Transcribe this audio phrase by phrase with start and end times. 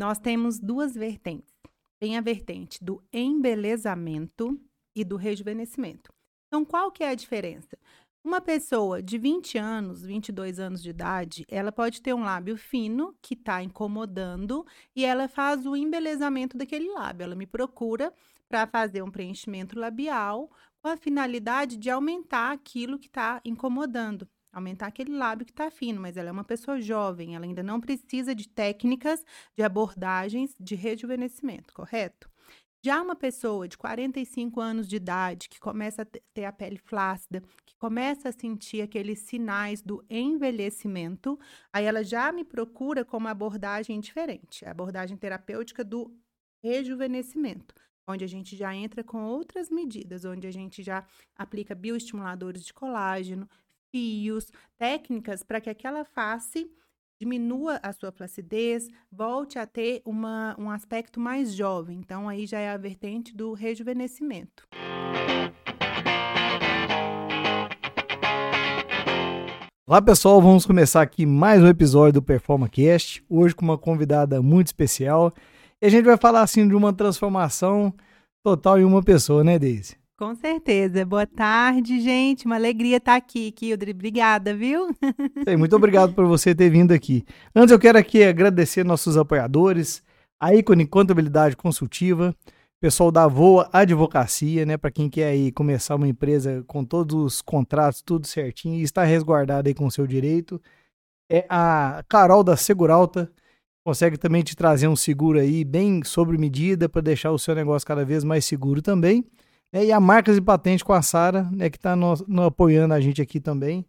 [0.00, 1.52] Nós temos duas vertentes.
[2.00, 4.58] Tem a vertente do embelezamento
[4.96, 6.10] e do rejuvenescimento.
[6.46, 7.76] Então, qual que é a diferença?
[8.24, 13.14] Uma pessoa de 20 anos, 22 anos de idade, ela pode ter um lábio fino
[13.20, 14.66] que está incomodando
[14.96, 17.24] e ela faz o embelezamento daquele lábio.
[17.24, 18.10] Ela me procura
[18.48, 24.86] para fazer um preenchimento labial com a finalidade de aumentar aquilo que está incomodando, aumentar
[24.86, 28.34] aquele lábio que está fino, mas ela é uma pessoa jovem, ela ainda não precisa
[28.34, 29.24] de técnicas
[29.56, 32.28] de abordagens de rejuvenescimento, correto?
[32.82, 37.42] Já uma pessoa de 45 anos de idade que começa a ter a pele flácida,
[37.66, 41.38] que começa a sentir aqueles sinais do envelhecimento,
[41.70, 46.10] aí ela já me procura com uma abordagem diferente, a abordagem terapêutica do
[46.62, 47.74] rejuvenescimento,
[48.08, 51.06] onde a gente já entra com outras medidas, onde a gente já
[51.36, 53.46] aplica bioestimuladores de colágeno,
[53.90, 56.70] fios, técnicas para que aquela face
[57.20, 61.98] diminua a sua flacidez, volte a ter uma, um aspecto mais jovem.
[61.98, 64.66] Então, aí já é a vertente do rejuvenescimento.
[69.86, 74.68] Olá pessoal, vamos começar aqui mais um episódio do PerformaCast, hoje com uma convidada muito
[74.68, 75.34] especial.
[75.82, 77.92] E a gente vai falar assim de uma transformação
[78.42, 79.99] total em uma pessoa, né, Deise?
[80.20, 81.02] Com certeza.
[81.06, 82.44] Boa tarde, gente.
[82.44, 83.92] Uma alegria estar aqui, Kildre.
[83.92, 84.94] Obrigada, viu?
[85.58, 87.24] muito obrigado por você ter vindo aqui.
[87.56, 90.02] Antes, eu quero aqui agradecer nossos apoiadores,
[90.38, 92.36] a Icone Contabilidade Consultiva,
[92.82, 94.76] pessoal da Voa Advocacia, né?
[94.76, 99.04] Para quem quer aí começar uma empresa com todos os contratos, tudo certinho e está
[99.04, 100.60] resguardado aí com o seu direito.
[101.32, 103.32] É a Carol da Seguralta,
[103.82, 107.88] consegue também te trazer um seguro aí bem sobre medida para deixar o seu negócio
[107.88, 109.24] cada vez mais seguro também.
[109.72, 111.94] É, e a Marcas e Patente com a Sara, né, que está
[112.46, 113.86] apoiando a gente aqui também,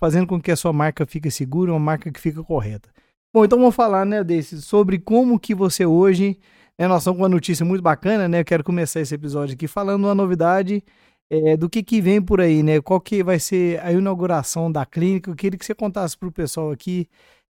[0.00, 2.88] fazendo com que a sua marca fique segura, uma marca que fica correta.
[3.34, 6.38] Bom, então vamos falar, né, desse, sobre como que você hoje,
[6.78, 9.68] né, nós estamos com uma notícia muito bacana, né, eu quero começar esse episódio aqui
[9.68, 10.82] falando uma novidade
[11.30, 14.86] é, do que que vem por aí, né, qual que vai ser a inauguração da
[14.86, 17.06] clínica, eu queria que você contasse para o pessoal aqui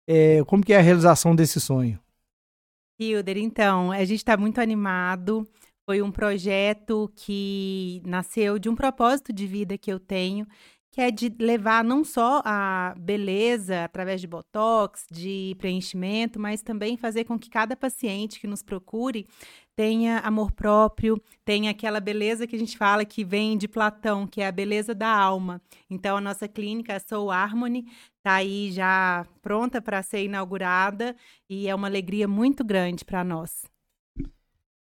[0.08, 1.98] é, como que é a realização desse sonho.
[2.98, 5.46] Hilder, então, a gente está muito animado,
[5.86, 10.46] foi um projeto que nasceu de um propósito de vida que eu tenho,
[10.90, 16.96] que é de levar não só a beleza através de botox, de preenchimento, mas também
[16.96, 19.26] fazer com que cada paciente que nos procure
[19.76, 24.40] tenha amor próprio, tenha aquela beleza que a gente fala que vem de Platão, que
[24.40, 25.60] é a beleza da alma.
[25.88, 27.84] Então, a nossa clínica, Soul Harmony,
[28.16, 31.14] está aí já pronta para ser inaugurada
[31.48, 33.75] e é uma alegria muito grande para nós.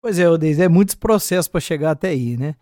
[0.02, 2.56] Pois é, Odeise, é muitos processos para chegar até aí, né?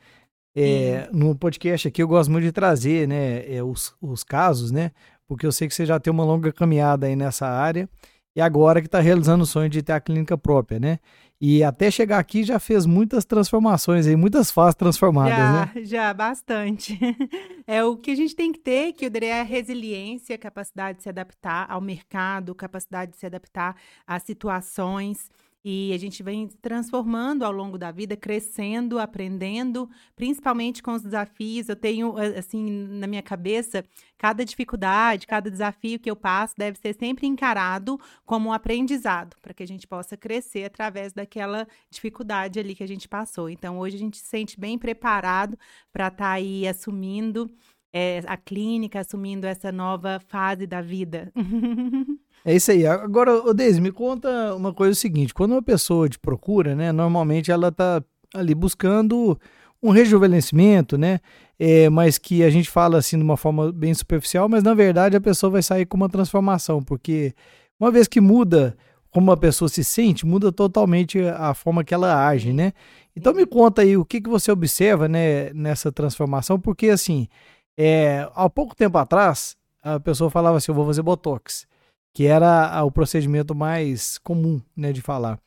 [0.55, 4.91] É, no podcast aqui eu gosto muito de trazer né, é, os, os casos, né?
[5.27, 7.89] Porque eu sei que você já tem uma longa caminhada aí nessa área
[8.37, 10.99] e agora que está realizando o sonho de ter a clínica própria, né?
[11.41, 15.85] E até chegar aqui já fez muitas transformações aí, muitas fases transformadas, já, né?
[15.85, 16.99] Já, bastante.
[17.67, 21.09] É o que a gente tem que ter, que é a resiliência, capacidade de se
[21.09, 25.31] adaptar ao mercado, capacidade de se adaptar às situações.
[25.63, 31.69] E a gente vem transformando ao longo da vida, crescendo, aprendendo, principalmente com os desafios.
[31.69, 33.85] Eu tenho, assim, na minha cabeça,
[34.17, 39.53] cada dificuldade, cada desafio que eu passo deve ser sempre encarado como um aprendizado, para
[39.53, 43.51] que a gente possa crescer através daquela dificuldade ali que a gente passou.
[43.51, 45.59] Então, hoje a gente se sente bem preparado
[45.93, 47.51] para estar tá aí assumindo
[47.93, 51.33] é, a clínica, assumindo essa nova fase da vida.
[52.45, 52.87] É isso aí.
[52.87, 57.71] Agora, Deise, me conta uma coisa seguinte: quando uma pessoa te procura, né, normalmente ela
[57.71, 58.03] tá
[58.35, 59.39] ali buscando
[59.83, 61.21] um rejuvenescimento, né?
[61.59, 65.17] É, mas que a gente fala assim de uma forma bem superficial, mas na verdade
[65.17, 67.35] a pessoa vai sair com uma transformação, porque
[67.79, 68.77] uma vez que muda
[69.11, 72.73] como a pessoa se sente, muda totalmente a forma que ela age, né?
[73.15, 77.29] Então me conta aí o que, que você observa né, nessa transformação, porque assim,
[77.77, 81.67] é, há pouco tempo atrás, a pessoa falava assim, eu vou fazer Botox
[82.15, 85.41] que era o procedimento mais comum né, de falar.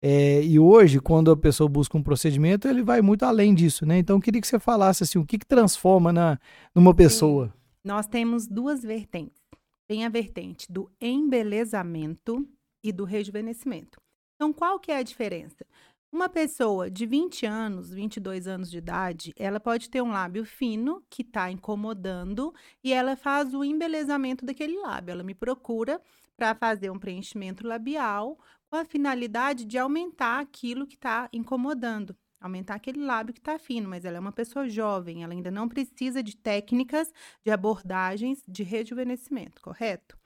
[0.00, 3.98] É, e hoje, quando a pessoa busca um procedimento, ele vai muito além disso, né?
[3.98, 6.38] Então, eu queria que você falasse assim, o que, que transforma na,
[6.74, 7.52] numa pessoa?
[7.84, 9.42] Nós temos duas vertentes.
[9.88, 12.46] Tem a vertente do embelezamento
[12.84, 13.98] e do rejuvenescimento.
[14.36, 15.66] Então, qual que é a diferença?
[16.10, 21.04] Uma pessoa de 20 anos, 22 anos de idade, ela pode ter um lábio fino
[21.10, 25.12] que está incomodando e ela faz o embelezamento daquele lábio.
[25.12, 26.00] Ela me procura
[26.34, 28.38] para fazer um preenchimento labial
[28.70, 33.86] com a finalidade de aumentar aquilo que está incomodando, aumentar aquele lábio que está fino,
[33.86, 37.12] mas ela é uma pessoa jovem, ela ainda não precisa de técnicas
[37.44, 40.17] de abordagens de rejuvenescimento, correto?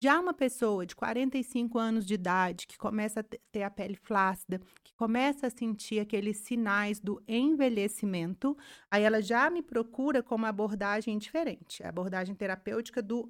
[0.00, 4.60] Já uma pessoa de 45 anos de idade que começa a ter a pele flácida,
[4.84, 8.56] que começa a sentir aqueles sinais do envelhecimento,
[8.88, 13.28] aí ela já me procura com uma abordagem diferente, a abordagem terapêutica do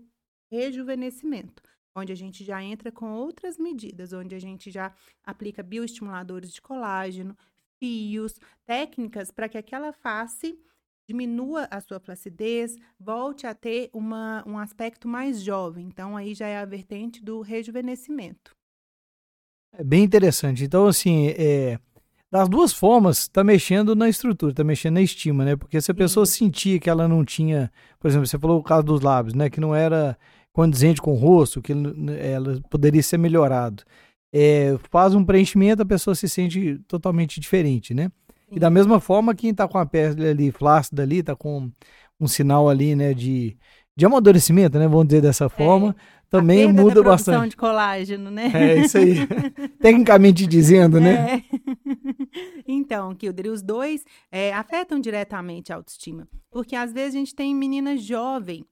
[0.51, 1.63] rejuvenescimento
[1.99, 4.95] onde a gente já entra com outras medidas, onde a gente já
[5.25, 7.37] aplica bioestimuladores de colágeno,
[7.79, 10.59] fios, técnicas para que aquela face
[11.09, 15.87] diminua a sua flacidez, volte a ter uma, um aspecto mais jovem.
[15.87, 18.55] Então, aí já é a vertente do rejuvenescimento.
[19.73, 20.65] É bem interessante.
[20.65, 21.79] Então, assim, é,
[22.31, 25.57] das duas formas, está mexendo na estrutura, está mexendo na estima, né?
[25.57, 26.47] Porque se a pessoa Sim.
[26.47, 29.49] sentia que ela não tinha, por exemplo, você falou o caso dos lábios, né?
[29.49, 30.17] Que não era
[30.53, 33.83] condizente com o rosto, que ela poderia ser melhorado.
[34.35, 38.11] É, faz um preenchimento, a pessoa se sente totalmente diferente, né?
[38.51, 41.71] E da mesma forma, quem está com a pele ali flácida ali, está com
[42.21, 43.57] um sinal ali, né, de,
[43.97, 45.95] de amadurecimento, né, vamos dizer dessa forma, é.
[46.29, 47.51] também a muda da bastante.
[47.51, 48.51] de colágeno, né?
[48.55, 49.27] É, isso aí.
[49.81, 51.37] Tecnicamente dizendo, né?
[51.37, 51.45] É.
[52.71, 57.55] Então, Kilder, os dois é, afetam diretamente a autoestima, porque às vezes a gente tem
[57.55, 58.65] meninas jovens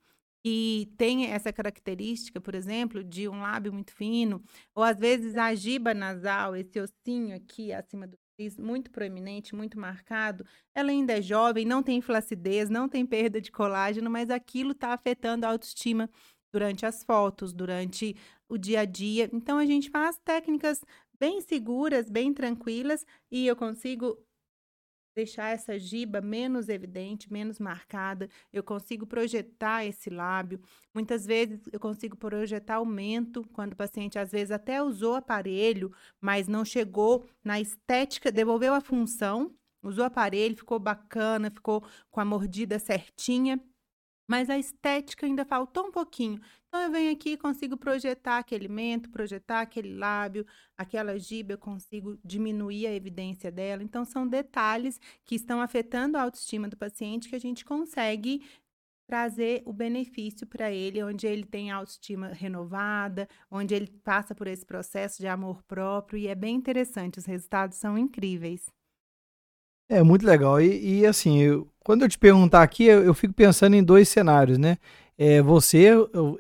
[0.45, 4.41] que tem essa característica, por exemplo, de um lábio muito fino,
[4.75, 8.17] ou às vezes a giba nasal, esse ossinho aqui acima do
[8.59, 10.45] muito proeminente, muito marcado,
[10.75, 14.93] ela ainda é jovem, não tem flacidez, não tem perda de colágeno, mas aquilo está
[14.93, 16.11] afetando a autoestima
[16.53, 18.15] durante as fotos, durante
[18.49, 19.29] o dia a dia.
[19.33, 20.85] Então a gente faz técnicas
[21.19, 24.19] bem seguras, bem tranquilas, e eu consigo
[25.17, 28.29] deixar essa giba menos evidente, menos marcada.
[28.53, 30.61] Eu consigo projetar esse lábio.
[30.95, 35.91] Muitas vezes eu consigo projetar aumento, quando o paciente às vezes até usou aparelho,
[36.21, 42.25] mas não chegou na estética, devolveu a função, usou aparelho, ficou bacana, ficou com a
[42.25, 43.59] mordida certinha,
[44.27, 46.41] mas a estética ainda faltou um pouquinho.
[46.69, 50.47] Então eu venho aqui e consigo projetar aquele mento, projetar aquele lábio,
[50.77, 53.83] aquela giba, eu consigo diminuir a evidência dela.
[53.83, 58.43] Então são detalhes que estão afetando a autoestima do paciente que a gente consegue
[59.07, 64.67] trazer o benefício para ele, onde ele tem autoestima renovada, onde ele passa por esse
[64.67, 68.67] processo de amor próprio e é bem interessante, os resultados são incríveis.
[69.89, 70.61] É muito legal.
[70.61, 74.09] E, e assim, eu, quando eu te perguntar aqui, eu, eu, fico pensando em dois
[74.09, 74.79] cenários, né?
[75.19, 75.89] É você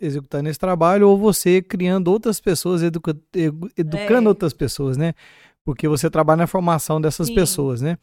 [0.03, 3.17] executando esse trabalho ou você criando outras pessoas, educa,
[3.77, 4.29] educando é.
[4.29, 5.15] outras pessoas, né?
[5.65, 7.35] Porque você trabalha na formação dessas Sim.
[7.35, 7.97] pessoas, né?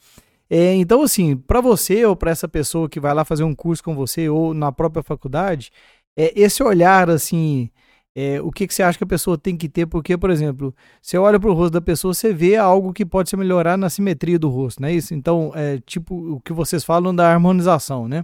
[0.50, 3.84] É, então, assim, para você ou para essa pessoa que vai lá fazer um curso
[3.84, 5.72] com você ou na própria faculdade,
[6.18, 7.70] é, esse olhar, assim,
[8.16, 9.88] é, o que, que você acha que a pessoa tem que ter?
[9.88, 13.30] Porque, por exemplo, você olha para o rosto da pessoa, você vê algo que pode
[13.30, 15.14] se melhorar na simetria do rosto, não é isso?
[15.16, 18.24] Então, é tipo o que vocês falam da harmonização, né?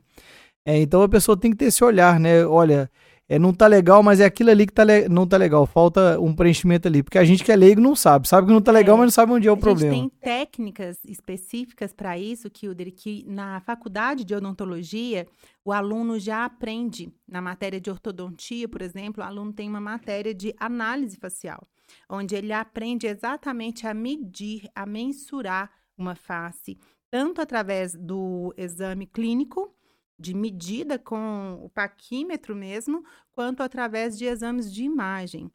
[0.65, 2.45] É, então a pessoa tem que ter esse olhar, né?
[2.45, 2.89] Olha,
[3.29, 5.67] é, não tá legal, mas é aquilo ali que tá não tá legal.
[5.67, 7.03] Falta um preenchimento ali.
[7.03, 8.27] Porque a gente que é leigo não sabe.
[8.27, 9.93] Sabe que não tá legal, é, mas não sabe onde é o a problema.
[9.93, 15.27] tem técnicas específicas para isso, Kilder, que na faculdade de odontologia,
[15.63, 17.13] o aluno já aprende.
[17.27, 21.61] Na matéria de ortodontia, por exemplo, o aluno tem uma matéria de análise facial,
[22.09, 26.79] onde ele aprende exatamente a medir, a mensurar uma face,
[27.11, 29.71] tanto através do exame clínico,
[30.19, 35.49] de medida com o paquímetro mesmo, quanto através de exames de imagem,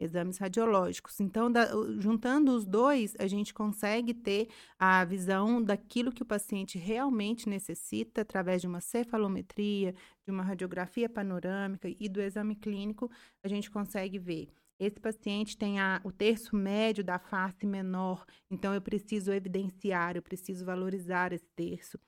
[0.00, 1.20] exames radiológicos.
[1.20, 1.68] Então, da,
[1.98, 4.48] juntando os dois, a gente consegue ter
[4.78, 9.94] a visão daquilo que o paciente realmente necessita através de uma cefalometria,
[10.24, 13.10] de uma radiografia panorâmica e do exame clínico,
[13.42, 14.48] a gente consegue ver
[14.78, 20.22] esse paciente tem a, o terço médio da face menor, então eu preciso evidenciar, eu
[20.22, 21.98] preciso valorizar esse terço.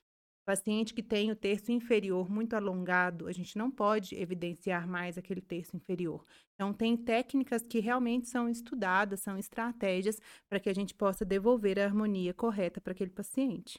[0.44, 5.40] Paciente que tem o terço inferior muito alongado, a gente não pode evidenciar mais aquele
[5.40, 6.25] terço inferior.
[6.54, 11.78] Então, tem técnicas que realmente são estudadas, são estratégias para que a gente possa devolver
[11.78, 13.78] a harmonia correta para aquele paciente.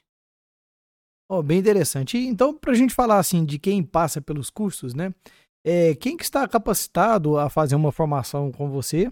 [1.28, 2.18] Oh, bem interessante.
[2.18, 5.14] Então, para a gente falar assim de quem passa pelos cursos, né?
[5.64, 9.10] É, quem que está capacitado a fazer uma formação com você?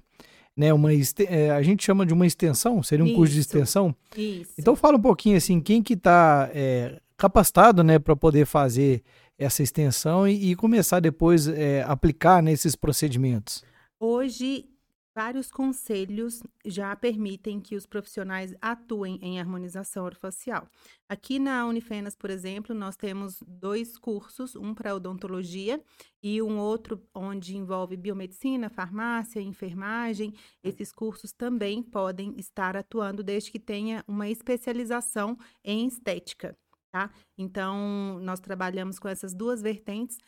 [0.56, 3.16] Né, uma, é, a gente chama de uma extensão, seria um Isso.
[3.16, 3.94] curso de extensão.
[4.16, 4.52] Isso.
[4.58, 9.02] Então fala um pouquinho assim, quem que está é, capacitado né, para poder fazer
[9.38, 13.62] essa extensão e, e começar depois é, aplicar nesses procedimentos?
[13.98, 14.66] Hoje,
[15.14, 20.66] vários conselhos já permitem que os profissionais atuem em harmonização orofacial.
[21.06, 25.78] Aqui na Unifenas, por exemplo, nós temos dois cursos, um para odontologia
[26.22, 30.32] e um outro onde envolve biomedicina, farmácia, enfermagem.
[30.64, 36.56] Esses cursos também podem estar atuando desde que tenha uma especialização em estética
[36.92, 37.10] tá?
[37.38, 40.18] Então, nós trabalhamos com essas duas vertentes.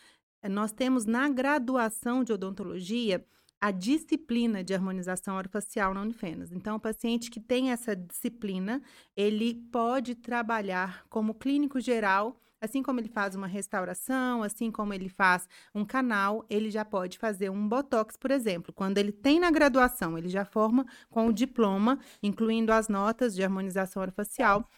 [0.42, 3.25] Eh, nós temos na graduação de odontologia
[3.62, 6.50] a disciplina de harmonização orofacial na Unifenas.
[6.50, 8.83] Então, o paciente que tem essa disciplina,
[9.16, 15.09] ele pode trabalhar como clínico geral, assim como ele faz uma restauração, assim como ele
[15.09, 18.73] faz um canal, ele já pode fazer um botox, por exemplo.
[18.73, 23.45] Quando ele tem na graduação, ele já forma com o diploma, incluindo as notas de
[23.45, 24.69] harmonização orofacial.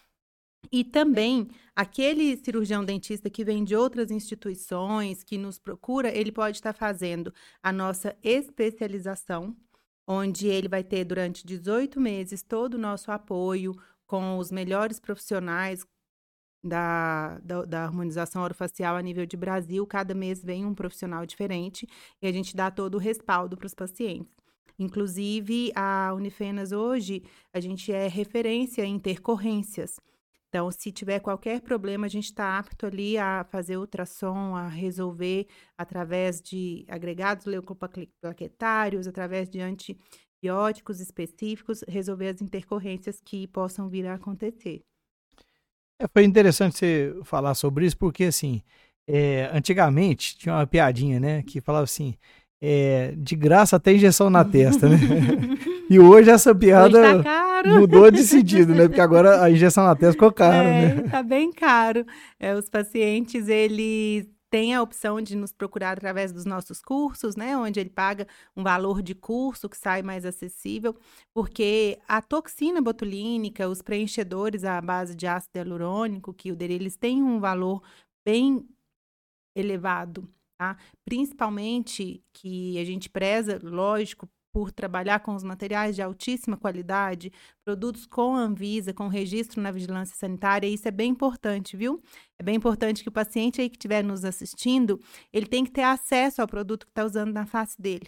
[0.71, 6.57] E também, aquele cirurgião dentista que vem de outras instituições, que nos procura, ele pode
[6.57, 9.55] estar fazendo a nossa especialização,
[10.07, 15.85] onde ele vai ter durante 18 meses todo o nosso apoio com os melhores profissionais
[16.63, 19.85] da, da, da harmonização orofacial a nível de Brasil.
[19.85, 21.87] Cada mês vem um profissional diferente
[22.21, 24.35] e a gente dá todo o respaldo para os pacientes.
[24.77, 29.99] Inclusive, a Unifenas hoje, a gente é referência em intercorrências.
[30.55, 35.47] Então, se tiver qualquer problema, a gente está apto ali a fazer ultrassom, a resolver
[35.77, 44.13] através de agregados leucoplaquetários, através de antibióticos específicos, resolver as intercorrências que possam vir a
[44.13, 44.81] acontecer.
[45.99, 48.63] É, foi interessante você falar sobre isso, porque assim,
[49.09, 52.15] é, antigamente tinha uma piadinha, né, que falava assim,
[52.61, 54.97] é, de graça até injeção na testa, né?
[55.89, 58.87] e hoje essa piada hoje tá mudou de sentido, né?
[58.87, 61.09] Porque agora a injeção na testa ficou cara, é, né?
[61.09, 62.05] Tá bem caro.
[62.39, 67.57] É, os pacientes, eles têm a opção de nos procurar através dos nossos cursos, né?
[67.57, 70.95] Onde ele paga um valor de curso que sai mais acessível,
[71.33, 77.21] porque a toxina botulínica, os preenchedores à base de ácido hialurônico, que o eles têm
[77.21, 77.83] um valor
[78.25, 78.65] bem
[79.55, 80.77] elevado tá?
[81.03, 87.29] Principalmente que a gente preza, lógico, por trabalhar com os materiais de altíssima qualidade,
[87.65, 92.01] produtos com Anvisa, com registro na vigilância sanitária, isso é bem importante, viu?
[92.39, 94.97] É bem importante que o paciente aí que estiver nos assistindo,
[95.33, 98.07] ele tem que ter acesso ao produto que está usando na face dele.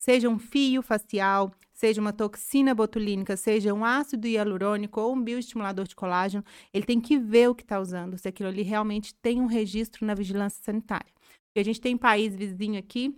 [0.00, 5.86] Seja um fio facial, seja uma toxina botulínica, seja um ácido hialurônico ou um bioestimulador
[5.86, 9.40] de colágeno, ele tem que ver o que está usando, se aquilo ali realmente tem
[9.40, 11.12] um registro na vigilância sanitária.
[11.54, 13.16] Porque a gente tem país vizinho aqui,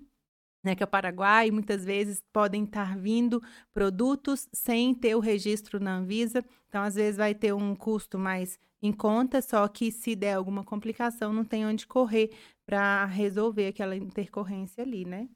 [0.63, 5.21] né, que é o Paraguai, e muitas vezes podem estar vindo produtos sem ter o
[5.21, 6.45] registro na Anvisa.
[6.69, 10.63] Então, às vezes, vai ter um custo mais em conta, só que se der alguma
[10.63, 12.31] complicação, não tem onde correr
[12.67, 15.31] para resolver aquela intercorrência ali, né?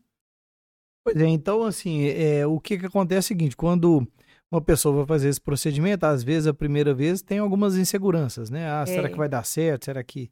[1.03, 4.07] Pois é, então, assim, é, o que, que acontece é o seguinte: quando
[4.53, 8.71] uma pessoa vai fazer esse procedimento, às vezes, a primeira vez, tem algumas inseguranças, né?
[8.71, 8.87] Ah, é.
[8.87, 9.87] será que vai dar certo?
[9.87, 10.31] Será que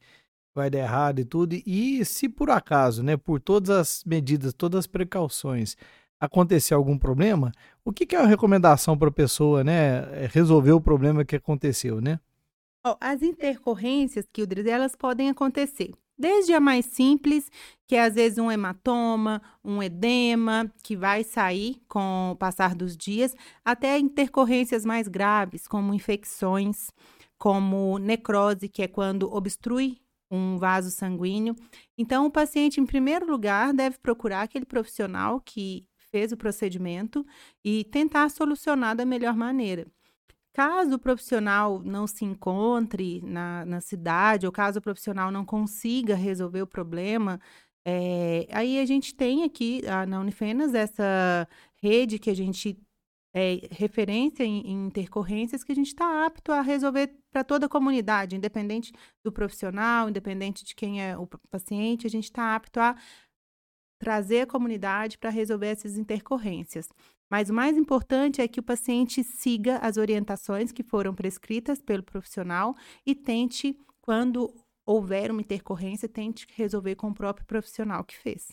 [0.54, 1.54] vai dar errado e tudo.
[1.66, 5.76] E se por acaso, né, por todas as medidas, todas as precauções,
[6.20, 7.52] acontecer algum problema,
[7.84, 11.36] o que, que é a recomendação para a pessoa, né, é resolver o problema que
[11.36, 12.18] aconteceu, né?
[13.00, 15.92] as intercorrências, Kildres, elas podem acontecer.
[16.16, 17.50] Desde a mais simples,
[17.86, 22.96] que é às vezes um hematoma, um edema, que vai sair com o passar dos
[22.96, 26.90] dias, até intercorrências mais graves, como infecções,
[27.38, 29.98] como necrose, que é quando obstrui
[30.30, 31.54] um vaso sanguíneo.
[31.96, 37.24] Então, o paciente, em primeiro lugar, deve procurar aquele profissional que fez o procedimento
[37.64, 39.86] e tentar solucionar da melhor maneira.
[40.52, 46.14] Caso o profissional não se encontre na, na cidade, ou caso o profissional não consiga
[46.14, 47.38] resolver o problema,
[47.90, 51.48] é, aí a gente tem aqui a, na Unifenas essa
[51.82, 52.78] rede que a gente
[53.34, 57.68] é, referência em, em, intercorrências que a gente está apto a resolver para toda a
[57.68, 58.92] comunidade, independente
[59.22, 62.96] do profissional, independente de quem é o paciente, a gente está apto a
[63.98, 66.88] trazer a comunidade para resolver essas intercorrências.
[67.30, 72.02] Mas o mais importante é que o paciente siga as orientações que foram prescritas pelo
[72.02, 74.54] profissional e tente, quando
[74.86, 78.48] houver uma intercorrência, tente resolver com o próprio profissional que fez.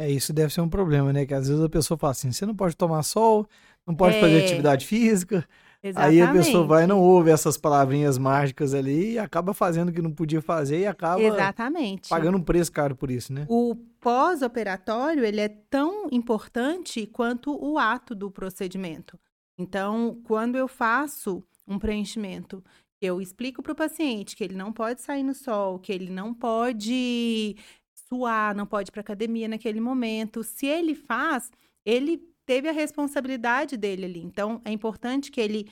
[0.00, 1.26] É, isso deve ser um problema, né?
[1.26, 3.46] Que às vezes a pessoa fala assim: você não pode tomar sol,
[3.86, 4.20] não pode é...
[4.20, 5.46] fazer atividade física.
[5.82, 6.22] Exatamente.
[6.22, 9.92] Aí a pessoa vai e não ouve essas palavrinhas mágicas ali e acaba fazendo o
[9.92, 12.08] que não podia fazer e acaba Exatamente.
[12.08, 13.46] pagando um preço caro por isso, né?
[13.48, 19.18] O pós-operatório, ele é tão importante quanto o ato do procedimento.
[19.58, 22.62] Então, quando eu faço um preenchimento,
[23.00, 26.34] eu explico para o paciente que ele não pode sair no sol, que ele não
[26.34, 27.56] pode
[28.12, 30.42] suar, não pode ir para academia naquele momento.
[30.42, 31.50] Se ele faz,
[31.84, 34.20] ele teve a responsabilidade dele ali.
[34.20, 35.70] Então, é importante que ele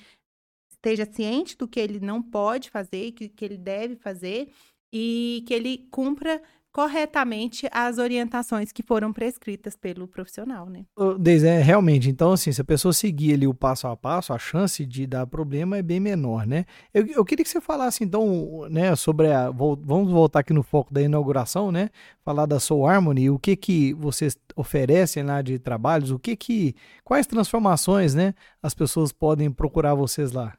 [0.70, 4.52] esteja ciente do que ele não pode fazer, que, que ele deve fazer
[4.92, 6.40] e que ele cumpra
[6.72, 10.84] corretamente as orientações que foram prescritas pelo profissional, né?
[11.18, 14.38] Deise, é, realmente, então assim, se a pessoa seguir ali o passo a passo, a
[14.38, 16.64] chance de dar problema é bem menor, né?
[16.92, 20.92] Eu, eu queria que você falasse então, né, sobre a, vamos voltar aqui no foco
[20.92, 21.90] da inauguração, né?
[22.24, 26.74] Falar da Soul Harmony, o que que vocês oferecem lá de trabalhos, o que que,
[27.02, 30.54] quais transformações, né, as pessoas podem procurar vocês lá?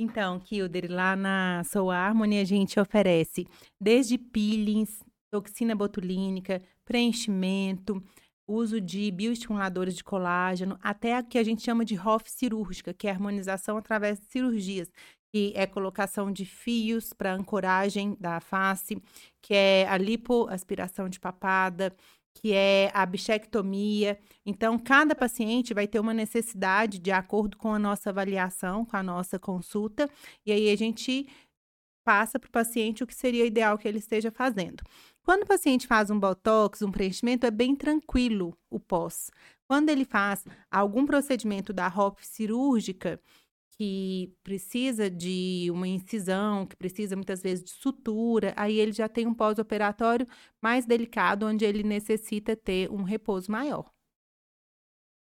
[0.00, 3.48] Então, Kilder, lá na Soul Harmony a gente oferece
[3.80, 8.02] desde peelings, toxina botulínica, preenchimento,
[8.46, 13.06] uso de bioestimuladores de colágeno, até a que a gente chama de HOF cirúrgica, que
[13.06, 14.90] é harmonização através de cirurgias,
[15.30, 19.00] que é colocação de fios para ancoragem da face,
[19.42, 21.94] que é a lipoaspiração de papada,
[22.34, 24.18] que é a bichectomia.
[24.46, 29.02] Então, cada paciente vai ter uma necessidade de acordo com a nossa avaliação, com a
[29.02, 30.08] nossa consulta,
[30.46, 31.28] e aí a gente
[32.04, 34.82] passa para o paciente o que seria ideal que ele esteja fazendo.
[35.28, 39.30] Quando o paciente faz um botox, um preenchimento, é bem tranquilo o pós.
[39.68, 43.20] Quando ele faz algum procedimento da ROP cirúrgica,
[43.76, 49.26] que precisa de uma incisão, que precisa muitas vezes de sutura, aí ele já tem
[49.26, 50.26] um pós-operatório
[50.62, 53.84] mais delicado, onde ele necessita ter um repouso maior.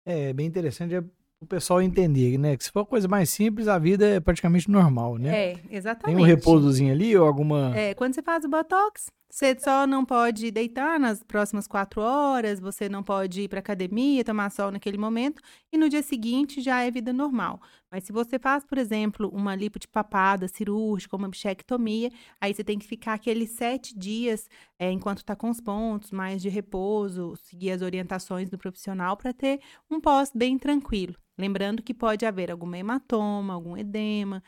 [0.06, 1.04] É bem interessante é
[1.42, 2.56] o pessoal entender, né?
[2.56, 5.52] Que se for uma coisa mais simples, a vida é praticamente normal, né?
[5.52, 6.16] É, exatamente.
[6.16, 7.78] Tem um repousozinho ali ou alguma.
[7.78, 12.60] É, quando você faz o Botox, você só não pode deitar nas próximas quatro horas,
[12.60, 16.82] você não pode ir para academia, tomar sol naquele momento, e no dia seguinte já
[16.84, 17.62] é vida normal.
[17.90, 22.12] Mas se você faz, por exemplo, uma lipo de papada cirúrgica, uma bichectomia,
[22.42, 26.42] aí você tem que ficar aqueles sete dias é, enquanto está com os pontos, mais
[26.42, 31.16] de repouso, seguir as orientações do profissional para ter um pós bem tranquilo.
[31.38, 34.44] Lembrando que pode haver algum hematoma, algum edema,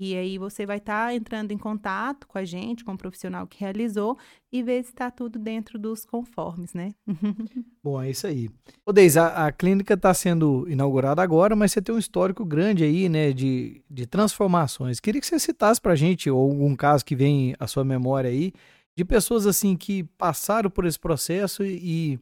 [0.00, 3.46] e aí você vai estar tá entrando em contato com a gente, com o profissional
[3.46, 4.18] que realizou,
[4.50, 6.92] e ver se está tudo dentro dos conformes, né?
[7.82, 8.50] Bom, é isso aí.
[8.84, 12.84] Ô Deise, a, a clínica está sendo inaugurada agora, mas você tem um histórico grande
[12.84, 14.98] aí, né, de, de transformações.
[14.98, 18.52] Queria que você citasse para a gente, algum caso que vem à sua memória aí,
[18.96, 22.18] de pessoas assim que passaram por esse processo e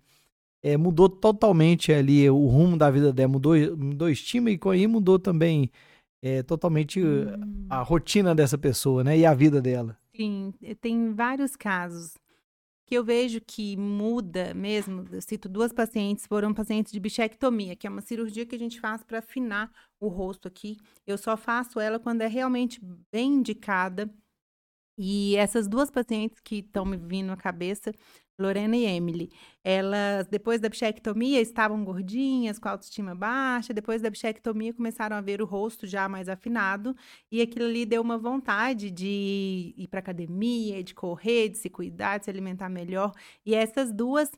[0.62, 4.87] é, mudou totalmente ali o rumo da vida dela, mudou, mudou estima e com aí
[4.87, 5.71] mudou também
[6.23, 7.67] é, totalmente hum.
[7.69, 9.19] a rotina dessa pessoa, né?
[9.19, 9.99] E a vida dela.
[10.15, 12.15] Sim, tem vários casos
[12.91, 15.04] que eu vejo que muda mesmo.
[15.13, 18.80] Eu cito duas pacientes, foram pacientes de bichectomia, que é uma cirurgia que a gente
[18.80, 20.76] faz para afinar o rosto aqui.
[21.06, 22.80] Eu só faço ela quando é realmente
[23.13, 24.13] bem indicada.
[24.99, 27.93] E essas duas pacientes que estão me vindo à cabeça
[28.41, 29.31] Lorena e Emily.
[29.63, 33.75] Elas, depois da bichectomia, estavam gordinhas, com autoestima baixa.
[33.75, 36.97] Depois da bichectomia, começaram a ver o rosto já mais afinado.
[37.31, 42.19] E aquilo ali deu uma vontade de ir para academia, de correr, de se cuidar,
[42.19, 43.13] de se alimentar melhor.
[43.45, 44.31] E essas duas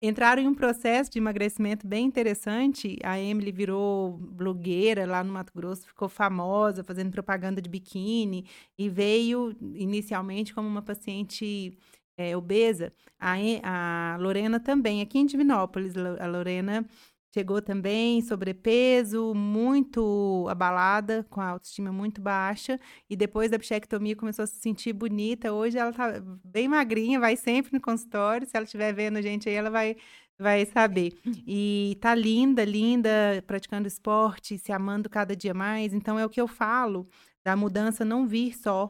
[0.00, 2.98] entraram em um processo de emagrecimento bem interessante.
[3.02, 8.46] A Emily virou blogueira lá no Mato Grosso, ficou famosa fazendo propaganda de biquíni
[8.78, 11.76] e veio inicialmente como uma paciente
[12.18, 16.84] é, obesa, a, a Lorena também, aqui em Divinópolis, a Lorena
[17.32, 22.78] chegou também sobrepeso, muito abalada, com a autoestima muito baixa,
[23.08, 25.52] e depois da bichectomia começou a se sentir bonita.
[25.52, 29.48] Hoje ela tá bem magrinha, vai sempre no consultório, se ela estiver vendo a gente
[29.48, 29.96] aí, ela vai
[30.40, 31.18] vai saber.
[31.46, 35.92] E tá linda, linda, praticando esporte, se amando cada dia mais.
[35.92, 37.08] Então é o que eu falo
[37.44, 38.88] da mudança não vir só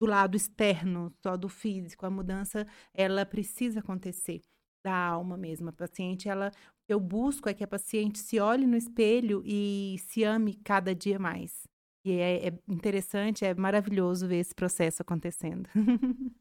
[0.00, 2.06] do lado externo, só do físico.
[2.06, 4.42] A mudança, ela precisa acontecer
[4.84, 5.68] da alma mesmo.
[5.68, 6.52] A paciente, ela,
[6.88, 11.18] eu busco é que a paciente se olhe no espelho e se ame cada dia
[11.18, 11.66] mais.
[12.04, 15.68] E é, é interessante, é maravilhoso ver esse processo acontecendo.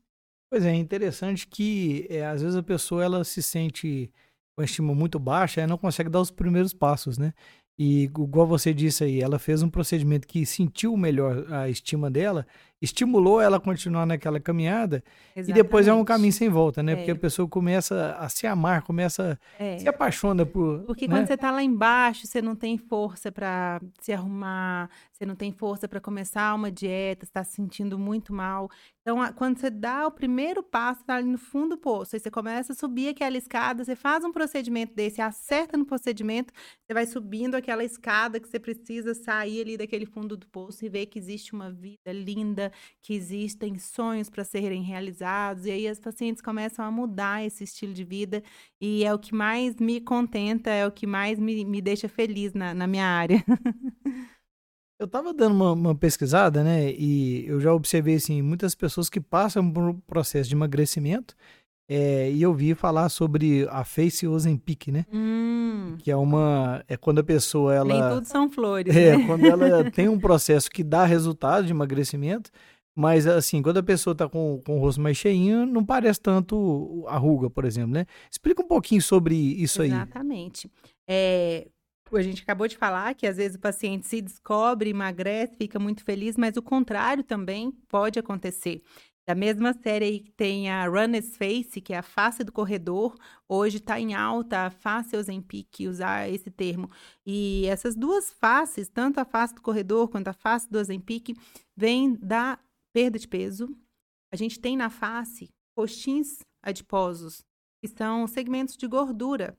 [0.52, 4.12] pois é, é interessante que é, às vezes a pessoa ela se sente
[4.56, 7.34] com a estima muito baixa, ela não consegue dar os primeiros passos, né?
[7.78, 12.48] E igual você disse aí, ela fez um procedimento que sentiu melhor a estima dela
[12.86, 15.04] estimulou ela a continuar naquela caminhada
[15.36, 15.50] Exatamente.
[15.50, 16.94] e depois é um caminho sem volta, né?
[16.94, 16.96] É.
[16.96, 19.78] Porque a pessoa começa a se amar, começa é.
[19.78, 20.84] se apaixona por.
[20.86, 21.16] Porque né?
[21.16, 25.52] quando você está lá embaixo, você não tem força para se arrumar, você não tem
[25.52, 28.70] força para começar uma dieta, está se sentindo muito mal.
[29.02, 32.32] Então, quando você dá o primeiro passo, está ali no fundo do poço, aí você
[32.32, 37.06] começa a subir aquela escada, você faz um procedimento desse, acerta no procedimento, você vai
[37.06, 41.20] subindo aquela escada que você precisa sair ali daquele fundo do poço e ver que
[41.20, 46.84] existe uma vida linda, que existem sonhos para serem realizados, e aí as pacientes começam
[46.86, 48.44] a mudar esse estilo de vida,
[48.80, 52.54] e é o que mais me contenta, é o que mais me, me deixa feliz
[52.54, 53.44] na, na minha área.
[54.98, 56.90] Eu estava dando uma, uma, pesquisada, né?
[56.94, 61.36] E eu já observei assim, muitas pessoas que passam por um processo de emagrecimento
[61.88, 65.06] É, e eu vi falar sobre a Face Ozempic, né?
[65.14, 66.84] Hum, Que é uma.
[66.88, 67.94] É quando a pessoa ela.
[67.94, 68.96] nem tudo são flores.
[68.96, 69.26] É, né?
[69.28, 72.50] quando ela tem um processo que dá resultado de emagrecimento,
[72.96, 77.06] mas assim, quando a pessoa tá com, com o rosto mais cheinho, não parece tanto
[77.08, 78.06] a ruga, por exemplo, né?
[78.32, 79.90] Explica um pouquinho sobre isso aí.
[79.90, 80.72] Exatamente.
[81.08, 81.68] É,
[82.12, 86.04] a gente acabou de falar que às vezes o paciente se descobre, emagrece, fica muito
[86.04, 88.82] feliz, mas o contrário também pode acontecer.
[89.28, 93.18] Da mesma série aí que tem a Runner's Face, que é a face do corredor,
[93.50, 96.92] hoje está em alta a face Ozempic, usar esse termo.
[97.26, 101.36] E essas duas faces, tanto a face do corredor quanto a face do Ozempic,
[101.76, 102.60] vêm da
[102.94, 103.68] perda de peso.
[104.32, 107.44] A gente tem na face coxins adiposos,
[107.82, 109.58] que são segmentos de gordura.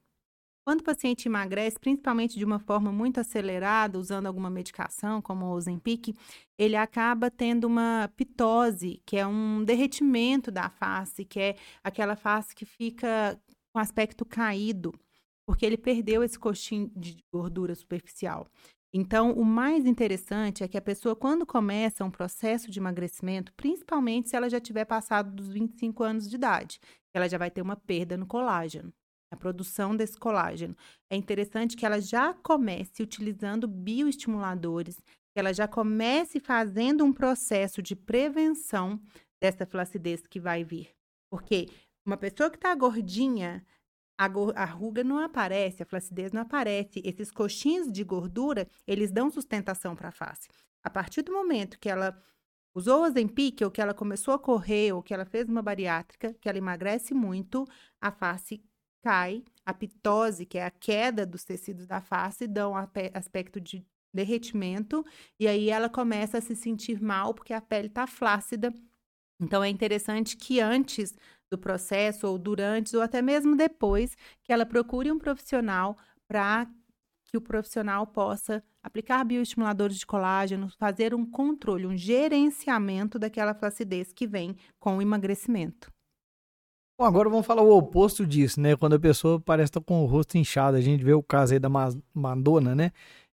[0.66, 5.52] Quando o paciente emagrece, principalmente de uma forma muito acelerada, usando alguma medicação, como o
[5.52, 6.12] Ozempic,
[6.59, 12.52] ele acaba tendo uma pitose, que é um derretimento da face, que é aquela face
[12.52, 13.40] que fica
[13.72, 14.92] com aspecto caído,
[15.46, 18.48] porque ele perdeu esse coxinho de gordura superficial.
[18.92, 24.31] Então, o mais interessante é que a pessoa, quando começa um processo de emagrecimento, principalmente
[24.31, 26.81] se ela já tiver passado dos 25 anos de idade,
[27.14, 28.92] ela já vai ter uma perda no colágeno
[29.31, 30.77] a produção desse colágeno.
[31.11, 37.83] É interessante que ela já comece utilizando bioestimuladores, que ela já comece fazendo um processo
[37.83, 39.01] de prevenção
[39.41, 40.91] dessa flacidez que vai vir.
[41.31, 41.69] Porque
[42.07, 43.65] uma pessoa que está gordinha,
[44.19, 47.03] a, a ruga não aparece, a flacidez não aparece.
[47.05, 50.49] Esses coxinhos de gordura, eles dão sustentação para a face.
[50.83, 52.17] A partir do momento que ela
[52.75, 56.35] usou o Ozempic, ou que ela começou a correr, ou que ela fez uma bariátrica,
[56.35, 57.67] que ela emagrece muito,
[58.01, 58.62] a face
[59.07, 62.77] cai, a pitose, que é a queda dos tecidos da face, dão um
[63.14, 65.07] aspecto de derretimento,
[65.38, 68.75] e aí ela começa a se sentir mal porque a pele está flácida.
[69.40, 71.14] Então é interessante que antes
[71.49, 76.69] do processo, ou durante, ou até mesmo depois, que ela procure um profissional para
[77.27, 84.12] que o profissional possa aplicar bioestimuladores de colágeno, fazer um controle, um gerenciamento daquela flacidez
[84.12, 85.96] que vem com o emagrecimento.
[86.99, 88.75] Bom, agora vamos falar o oposto disso, né?
[88.75, 90.77] Quando a pessoa parece estar com o rosto inchado.
[90.77, 92.91] A gente vê o caso aí da Ma- Madonna, né?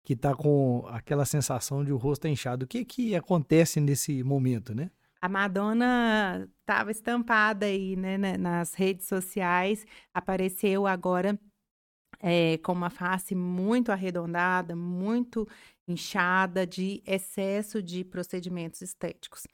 [0.05, 2.65] Que tá com aquela sensação de o rosto inchado.
[2.65, 4.91] O que que acontece nesse momento, né?
[5.21, 11.37] A Madonna estava estampada aí, né, na- nas redes sociais, apareceu agora
[12.21, 15.47] é, com uma face muito arredondada, muito
[15.89, 19.45] inchada, de excesso de procedimentos estéticos.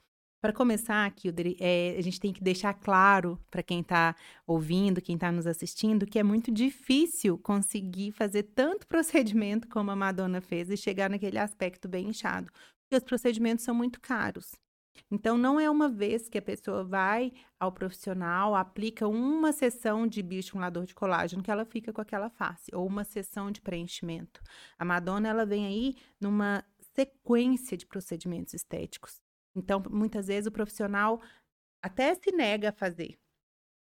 [0.45, 5.15] Para começar aqui, é, a gente tem que deixar claro para quem está ouvindo, quem
[5.15, 10.69] está nos assistindo, que é muito difícil conseguir fazer tanto procedimento como a Madonna fez
[10.69, 12.51] e chegar naquele aspecto bem inchado,
[12.83, 14.51] porque os procedimentos são muito caros.
[15.09, 20.21] Então, não é uma vez que a pessoa vai ao profissional, aplica uma sessão de
[20.21, 24.43] bioestimulador de colágeno que ela fica com aquela face, ou uma sessão de preenchimento.
[24.77, 29.24] A Madonna, ela vem aí numa sequência de procedimentos estéticos.
[29.55, 31.21] Então, muitas vezes o profissional
[31.83, 33.17] até se nega a fazer.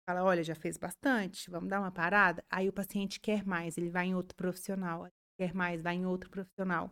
[0.09, 2.45] Fala, olha, já fez bastante, vamos dar uma parada?
[2.51, 5.09] Aí o paciente quer mais, ele vai em outro profissional,
[5.39, 6.91] quer mais, vai em outro profissional.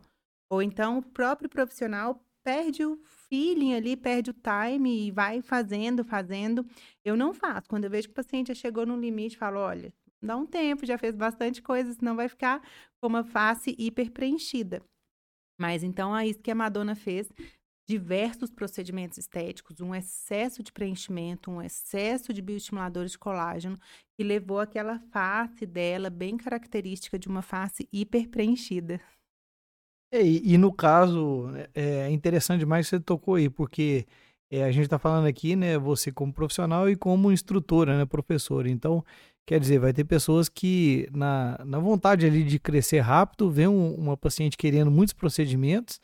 [0.51, 6.03] Ou então o próprio profissional perde o feeling ali, perde o time e vai fazendo,
[6.03, 6.65] fazendo.
[7.05, 7.69] Eu não faço.
[7.69, 10.85] Quando eu vejo que o paciente já chegou no limite, falo, olha, dá um tempo,
[10.85, 12.61] já fez bastante coisa, senão vai ficar
[12.99, 14.81] com uma face hiper preenchida.
[15.59, 17.31] Mas então é isso que a Madonna fez.
[17.87, 23.77] Diversos procedimentos estéticos, um excesso de preenchimento, um excesso de bioestimuladores de colágeno,
[24.15, 29.01] que levou aquela face dela bem característica de uma face hiper preenchida.
[30.11, 34.05] É, E, e no caso, é é interessante demais que você tocou aí, porque
[34.51, 38.69] é, a gente está falando aqui, né, você como profissional e como instrutora, né, professora.
[38.69, 39.03] Então,
[39.45, 43.95] quer dizer, vai ter pessoas que, na, na vontade ali de crescer rápido, vê um-
[43.95, 45.99] uma paciente querendo muitos procedimentos,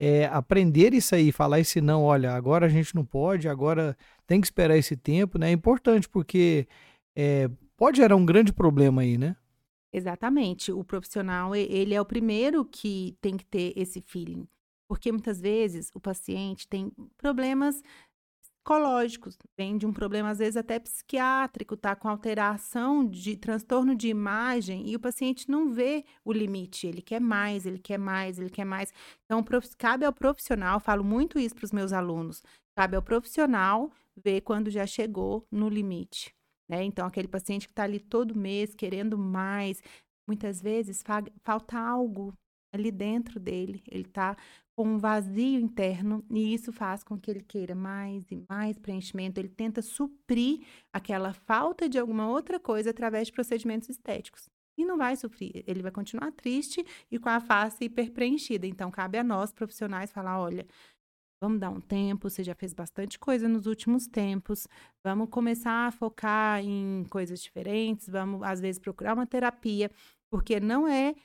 [0.00, 4.40] é, aprender isso aí, falar esse não, olha, agora a gente não pode, agora tem
[4.40, 5.48] que esperar esse tempo, né?
[5.48, 6.68] É importante porque
[7.16, 9.36] é, pode gerar um grande problema aí, né?
[9.92, 10.70] Exatamente.
[10.70, 14.46] O profissional, ele é o primeiro que tem que ter esse feeling.
[14.88, 17.82] Porque muitas vezes o paciente tem problemas
[18.68, 24.08] psicológicos, vem de um problema às vezes até psiquiátrico, tá com alteração de transtorno de
[24.08, 28.50] imagem e o paciente não vê o limite, ele quer mais, ele quer mais, ele
[28.50, 28.92] quer mais.
[29.24, 29.42] Então,
[29.78, 32.42] cabe ao profissional, falo muito isso para os meus alunos,
[32.76, 36.34] cabe ao profissional ver quando já chegou no limite
[36.68, 36.82] né?
[36.84, 39.80] Então, aquele paciente que está ali todo mês querendo mais,
[40.28, 42.34] muitas vezes fa- falta algo
[42.74, 43.82] ali dentro dele.
[43.90, 44.36] Ele está
[44.78, 49.40] com um vazio interno e isso faz com que ele queira mais e mais preenchimento.
[49.40, 50.60] Ele tenta suprir
[50.92, 54.48] aquela falta de alguma outra coisa através de procedimentos estéticos.
[54.78, 58.68] E não vai sofrer, ele vai continuar triste e com a face hiper preenchida.
[58.68, 60.64] Então, cabe a nós, profissionais, falar: olha,
[61.42, 64.68] vamos dar um tempo, você já fez bastante coisa nos últimos tempos,
[65.04, 69.90] vamos começar a focar em coisas diferentes, vamos, às vezes, procurar uma terapia,
[70.30, 71.16] porque não é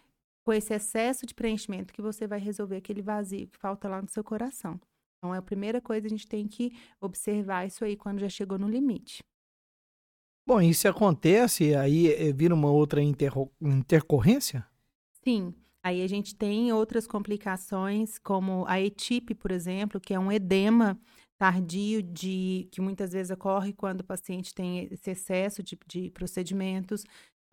[0.44, 4.10] com esse excesso de preenchimento que você vai resolver aquele vazio que falta lá no
[4.10, 4.80] seu coração.
[5.18, 8.60] Então, é a primeira coisa, a gente tem que observar isso aí quando já chegou
[8.60, 9.24] no limite.
[10.46, 14.68] Bom, isso acontece, aí eh, vira uma outra intercorrência?
[15.24, 15.54] Sim.
[15.82, 21.00] Aí a gente tem outras complicações, como a etipe, por exemplo, que é um edema
[21.38, 27.04] tardio de que muitas vezes ocorre quando o paciente tem esse excesso de, de procedimentos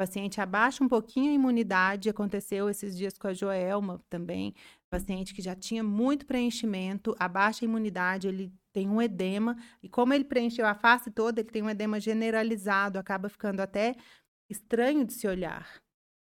[0.01, 4.55] paciente abaixa um pouquinho a imunidade, aconteceu esses dias com a Joelma também,
[4.89, 10.15] paciente que já tinha muito preenchimento, abaixa a imunidade, ele tem um edema, e como
[10.15, 13.95] ele preencheu a face toda, ele tem um edema generalizado, acaba ficando até
[14.49, 15.69] estranho de se olhar,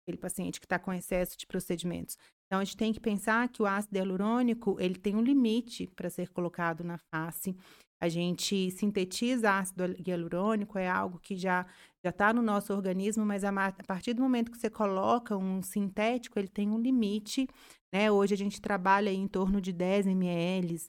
[0.01, 2.17] aquele paciente que está com excesso de procedimentos.
[2.47, 6.09] Então, a gente tem que pensar que o ácido hialurônico, ele tem um limite para
[6.09, 7.55] ser colocado na face.
[8.01, 11.67] A gente sintetiza ácido hialurônico, é algo que já
[12.03, 15.61] já está no nosso organismo, mas a, a, partir do momento que você coloca um
[15.61, 17.47] sintético, ele tem um limite,
[17.93, 18.11] né?
[18.11, 20.81] Hoje a gente trabalha em torno de 10 ml,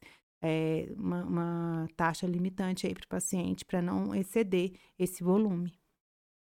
[0.42, 5.72] é, uma, uma taxa limitante para o paciente, para não exceder esse volume.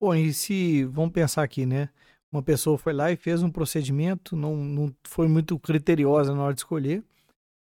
[0.00, 1.88] Bom, e se, vamos pensar aqui, né?
[2.32, 6.54] Uma pessoa foi lá e fez um procedimento, não, não foi muito criteriosa na hora
[6.54, 7.04] de escolher,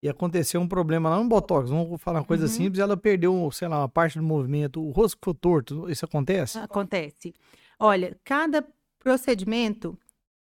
[0.04, 2.50] e aconteceu um problema lá no Botox, vamos falar uma coisa uhum.
[2.50, 6.58] simples, ela perdeu, sei lá, uma parte do movimento, o rosto ficou torto, isso acontece?
[6.58, 7.32] Acontece.
[7.80, 8.62] Olha, cada
[8.98, 9.98] procedimento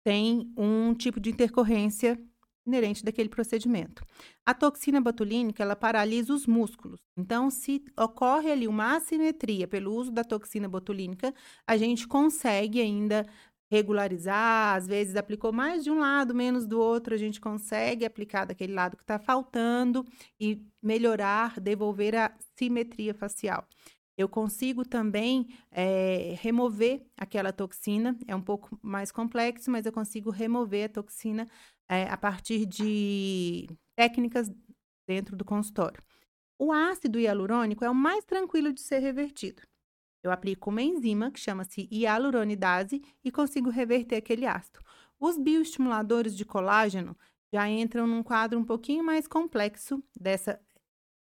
[0.03, 2.19] tem um tipo de intercorrência
[2.65, 4.03] inerente daquele procedimento.
[4.45, 6.99] A toxina botulínica, ela paralisa os músculos.
[7.17, 11.33] Então, se ocorre ali uma assimetria pelo uso da toxina botulínica,
[11.65, 13.25] a gente consegue ainda
[13.69, 18.45] regularizar, às vezes aplicou mais de um lado, menos do outro, a gente consegue aplicar
[18.45, 20.05] daquele lado que está faltando
[20.39, 23.67] e melhorar, devolver a simetria facial.
[24.17, 30.31] Eu consigo também é, remover aquela toxina, é um pouco mais complexo, mas eu consigo
[30.31, 31.47] remover a toxina
[31.87, 34.51] é, a partir de técnicas
[35.07, 36.01] dentro do consultório.
[36.59, 39.61] O ácido hialurônico é o mais tranquilo de ser revertido.
[40.27, 44.79] Eu aplico uma enzima que chama-se hialuronidase e consigo reverter aquele ácido.
[45.17, 47.17] Os bioestimuladores de colágeno
[47.51, 50.59] já entram num quadro um pouquinho mais complexo dessa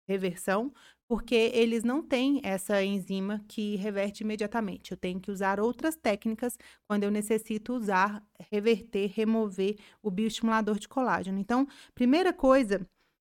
[0.06, 0.72] reversão,
[1.08, 4.92] porque eles não têm essa enzima que reverte imediatamente.
[4.92, 10.88] Eu tenho que usar outras técnicas quando eu necessito usar, reverter, remover o bioestimulador de
[10.88, 11.38] colágeno.
[11.38, 12.86] Então, primeira coisa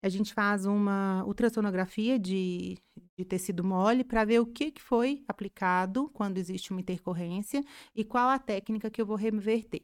[0.03, 2.77] a gente faz uma ultrassonografia de,
[3.19, 8.05] de tecido mole para ver o que, que foi aplicado quando existe uma intercorrência e
[8.05, 9.83] qual a técnica que eu vou reverter.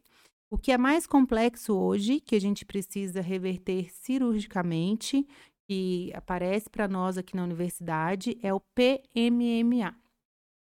[0.49, 5.27] O que é mais complexo hoje, que a gente precisa reverter cirurgicamente,
[5.67, 9.95] que aparece para nós aqui na universidade, é o PMMA,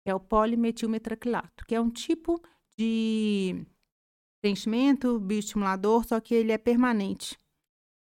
[0.05, 2.41] é o polimetilmetraquilato, que é um tipo
[2.77, 3.65] de
[4.41, 7.37] preenchimento bioestimulador, só que ele é permanente.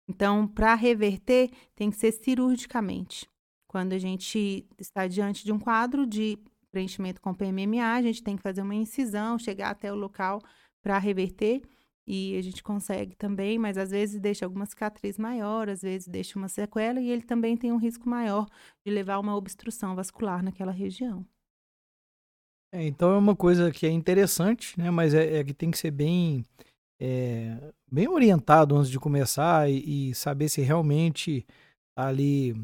[0.08, 3.28] Então, para reverter, tem que ser cirurgicamente.
[3.68, 6.40] Quando a gente está diante de um quadro de
[6.72, 10.42] preenchimento com PMMA, a gente tem que fazer uma incisão, chegar até o local
[10.82, 11.62] para reverter
[12.08, 16.40] e a gente consegue também, mas às vezes deixa alguma cicatriz maior, às vezes deixa
[16.40, 18.48] uma sequela e ele também tem um risco maior
[18.86, 21.26] de levar uma obstrução vascular naquela região.
[22.72, 24.90] É, então é uma coisa que é interessante, né?
[24.90, 26.46] Mas é, é que tem que ser bem
[27.00, 27.58] é,
[27.92, 31.46] bem orientado antes de começar e, e saber se realmente
[31.96, 32.56] tá ali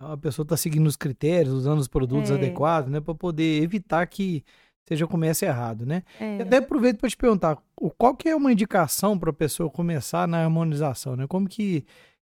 [0.00, 2.34] a pessoa está seguindo os critérios, usando os produtos é.
[2.34, 4.42] adequados, né, para poder evitar que
[4.92, 6.02] já comece errado, né?
[6.18, 6.42] É.
[6.42, 7.56] Até aproveito para te perguntar,
[7.96, 11.28] qual que é uma indicação para a pessoa começar na harmonização, né?
[11.28, 11.84] Como que,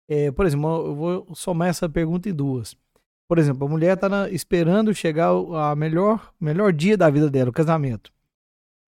[0.09, 2.77] é, por exemplo, eu vou somar essa pergunta em duas.
[3.29, 7.53] Por exemplo, a mulher está esperando chegar a melhor, melhor dia da vida dela, o
[7.53, 8.13] casamento.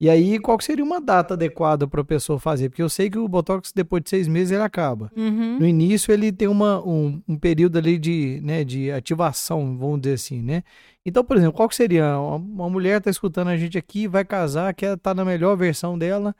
[0.00, 2.68] E aí, qual seria uma data adequada para a pessoa fazer?
[2.68, 5.11] Porque eu sei que o Botox, depois de seis meses, ele acaba.
[5.16, 5.59] Uhum.
[5.61, 10.14] No início, ele tem uma, um, um, período ali de, né, de ativação, vamos dizer
[10.14, 10.64] assim, né?
[11.07, 12.18] Então, por exemplo, qual seria?
[12.18, 15.57] Uma, uma mulher está escutando a gente aqui, vai casar, quer estar tá na melhor
[15.57, 16.35] versão dela.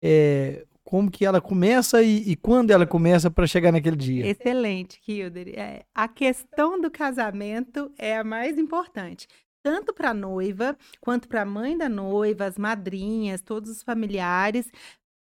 [0.00, 4.26] É, como que ela começa e, e quando ela começa para chegar naquele dia?
[4.26, 5.48] Excelente, Hilder.
[5.58, 9.26] É, a questão do casamento é a mais importante
[9.62, 14.70] tanto para a noiva quanto para a mãe da noiva, as madrinhas, todos os familiares,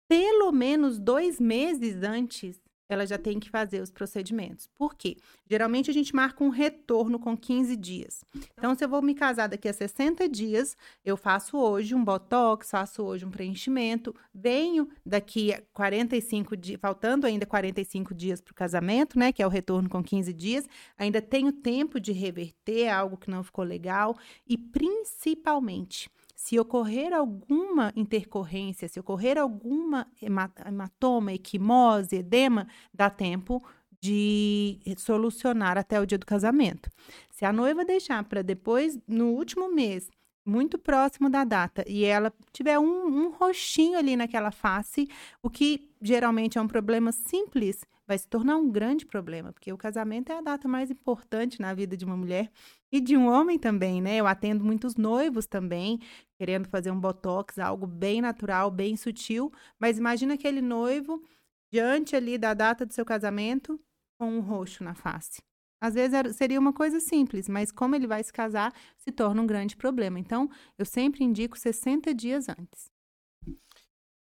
[0.07, 2.59] pelo menos dois meses antes
[2.93, 4.67] ela já tem que fazer os procedimentos.
[4.77, 5.17] Por quê?
[5.49, 8.23] Geralmente a gente marca um retorno com 15 dias.
[8.57, 10.75] Então, se eu vou me casar daqui a 60 dias,
[11.05, 17.25] eu faço hoje um botox, faço hoje um preenchimento, venho daqui a 45 dias, faltando
[17.25, 19.31] ainda 45 dias para o casamento, né?
[19.31, 23.43] Que é o retorno com 15 dias, ainda tenho tempo de reverter algo que não
[23.43, 26.09] ficou legal e principalmente
[26.41, 33.63] se ocorrer alguma intercorrência, se ocorrer alguma hematoma, equimose, edema, dá tempo
[34.01, 36.89] de solucionar até o dia do casamento.
[37.29, 40.09] Se a noiva deixar para depois, no último mês,
[40.43, 45.07] muito próximo da data, e ela tiver um, um roxinho ali naquela face,
[45.43, 49.77] o que geralmente é um problema simples, vai se tornar um grande problema, porque o
[49.77, 52.51] casamento é a data mais importante na vida de uma mulher
[52.91, 54.17] e de um homem também, né?
[54.17, 55.97] Eu atendo muitos noivos também,
[56.37, 61.23] querendo fazer um botox, algo bem natural, bem sutil, mas imagina aquele noivo
[61.71, 63.79] diante ali da data do seu casamento
[64.19, 65.41] com um roxo na face.
[65.79, 69.47] Às vezes seria uma coisa simples, mas como ele vai se casar, se torna um
[69.47, 70.19] grande problema.
[70.19, 72.90] Então, eu sempre indico 60 dias antes.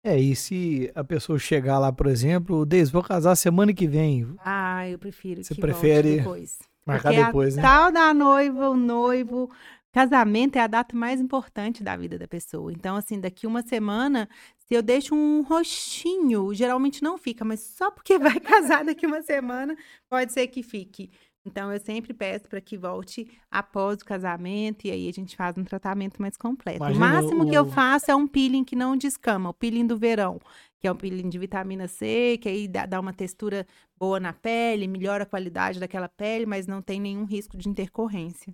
[0.06, 4.28] É, e se a pessoa chegar lá, por exemplo, Deis, vou casar semana que vem.
[4.46, 6.60] Ah, eu prefiro Você prefere depois.
[6.86, 7.68] marcar Porque depois, a né?
[7.68, 9.50] tal da noiva, o noivo,
[9.92, 12.72] casamento é a data mais importante da vida da pessoa.
[12.72, 14.30] Então, assim, daqui uma semana,
[14.68, 19.24] se eu deixo um roxinho, geralmente não fica, mas só porque vai casar daqui uma
[19.24, 19.76] semana,
[20.08, 21.10] pode ser que fique.
[21.46, 25.56] Então, eu sempre peço para que volte após o casamento e aí a gente faz
[25.58, 26.78] um tratamento mais completo.
[26.78, 27.50] Imagina o máximo o...
[27.50, 30.40] que eu faço é um peeling que não descama, o peeling do verão,
[30.82, 34.34] que é um peeling de vitamina C, que aí dá, dá uma textura boa na
[34.34, 38.54] pele, melhora a qualidade daquela pele, mas não tem nenhum risco de intercorrência.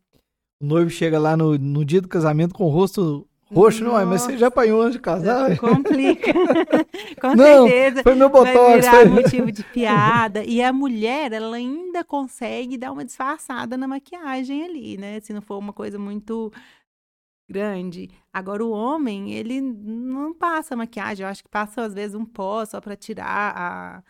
[0.61, 4.05] O noivo chega lá no, no dia do casamento com o rosto Roxo não é,
[4.05, 5.55] mas você já apanhou antes de casar?
[5.59, 6.31] Complica.
[7.19, 8.03] Com não, certeza.
[8.03, 8.85] Foi meu botox.
[8.85, 10.43] Vai motivo de piada.
[10.43, 15.19] E a mulher, ela ainda consegue dar uma disfarçada na maquiagem ali, né?
[15.19, 16.51] Se não for uma coisa muito
[17.49, 18.09] grande.
[18.31, 21.25] Agora, o homem, ele não passa maquiagem.
[21.25, 24.03] Eu acho que passa, às vezes, um pó só para tirar a,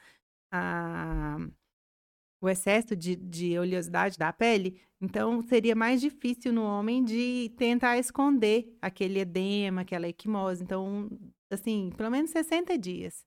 [0.52, 1.38] a
[2.42, 7.98] o excesso de, de oleosidade da pele, então seria mais difícil no homem de tentar
[7.98, 10.64] esconder aquele edema, aquela equimose.
[10.64, 11.10] Então,
[11.52, 13.24] assim, pelo menos 60 dias.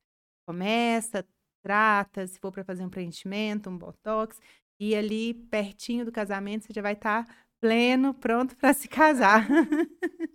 [0.46, 1.24] Começa,
[1.62, 4.38] trata, se for para fazer um preenchimento, um botox,
[4.79, 9.48] e ali pertinho do casamento você já vai estar tá pleno, pronto para se casar.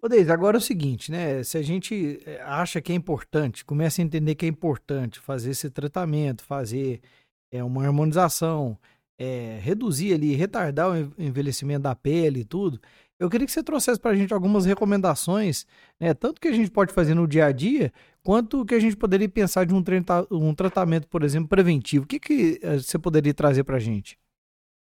[0.02, 1.44] Ô Deise, agora é o seguinte, né?
[1.44, 5.52] Se a gente eh, acha que é importante, começa a entender que é importante fazer
[5.52, 7.02] esse tratamento, fazer
[7.52, 8.78] é uma harmonização,
[9.18, 12.80] é, reduzir ali, retardar o envelhecimento da pele e tudo.
[13.20, 15.68] Eu queria que você trouxesse para a gente algumas recomendações,
[16.00, 17.92] né, tanto que a gente pode fazer no dia a dia,
[18.24, 19.84] quanto que a gente poderia pensar de um,
[20.32, 22.06] um tratamento, por exemplo, preventivo.
[22.06, 24.18] O que, que eh, você poderia trazer para a gente?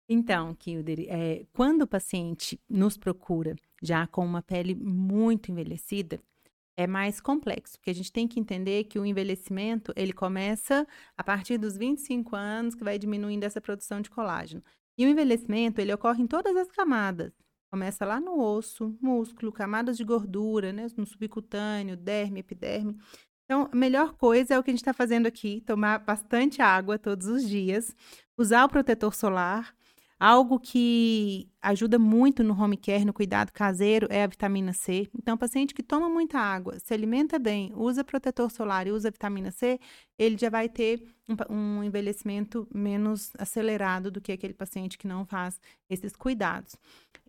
[0.08, 6.20] Então, Kilder, é, quando o paciente nos procura já com uma pele muito envelhecida,
[6.78, 10.86] é mais complexo, porque a gente tem que entender que o envelhecimento, ele começa
[11.16, 14.62] a partir dos 25 anos, que vai diminuindo essa produção de colágeno.
[14.96, 17.32] E o envelhecimento, ele ocorre em todas as camadas.
[17.68, 22.96] Começa lá no osso, músculo, camadas de gordura, né, no subcutâneo, derme, epiderme.
[23.44, 26.96] Então, a melhor coisa é o que a gente está fazendo aqui: tomar bastante água
[26.96, 27.92] todos os dias,
[28.38, 29.74] usar o protetor solar,
[30.20, 35.08] Algo que ajuda muito no home care, no cuidado caseiro, é a vitamina C.
[35.16, 39.12] Então, o paciente que toma muita água, se alimenta bem, usa protetor solar e usa
[39.12, 39.78] vitamina C,
[40.18, 45.24] ele já vai ter um, um envelhecimento menos acelerado do que aquele paciente que não
[45.24, 46.74] faz esses cuidados.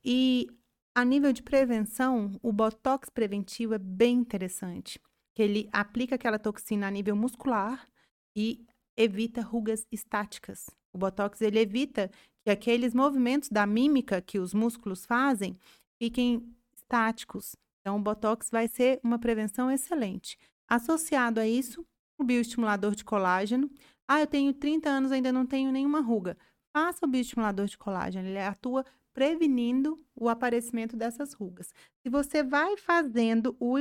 [0.04, 0.48] E
[0.96, 5.00] a nível de prevenção, o botox preventivo é bem interessante,
[5.38, 7.88] ele aplica aquela toxina a nível muscular
[8.36, 8.66] e
[8.98, 10.70] evita rugas estáticas.
[10.92, 12.12] O botox ele evita
[12.50, 15.56] que aqueles movimentos da mímica que os músculos fazem
[16.02, 17.56] fiquem estáticos.
[17.80, 20.38] Então, o Botox vai ser uma prevenção excelente.
[20.68, 21.86] Associado a isso,
[22.18, 23.70] o bioestimulador de colágeno.
[24.08, 26.36] Ah, eu tenho 30 anos, ainda não tenho nenhuma ruga.
[26.74, 28.84] Faça o bioestimulador de colágeno, ele atua
[29.14, 31.72] prevenindo o aparecimento dessas rugas.
[32.02, 33.78] Se você vai fazendo o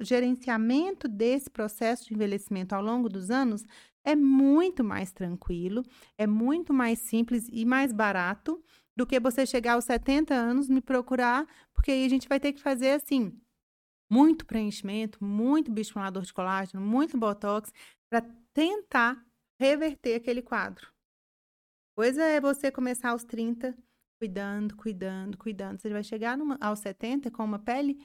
[0.00, 3.64] gerenciamento desse processo de envelhecimento ao longo dos anos,
[4.04, 5.84] é muito mais tranquilo,
[6.16, 8.62] é muito mais simples e mais barato
[8.96, 12.52] do que você chegar aos 70 anos me procurar, porque aí a gente vai ter
[12.52, 13.38] que fazer assim,
[14.10, 17.72] muito preenchimento, muito bioestimulador de colágeno, muito botox
[18.10, 19.24] para tentar
[19.60, 20.92] reverter aquele quadro.
[21.96, 23.76] Coisa é você começar aos 30
[24.20, 25.80] cuidando, cuidando, cuidando.
[25.80, 27.98] Você vai chegar numa, aos 70 com uma pele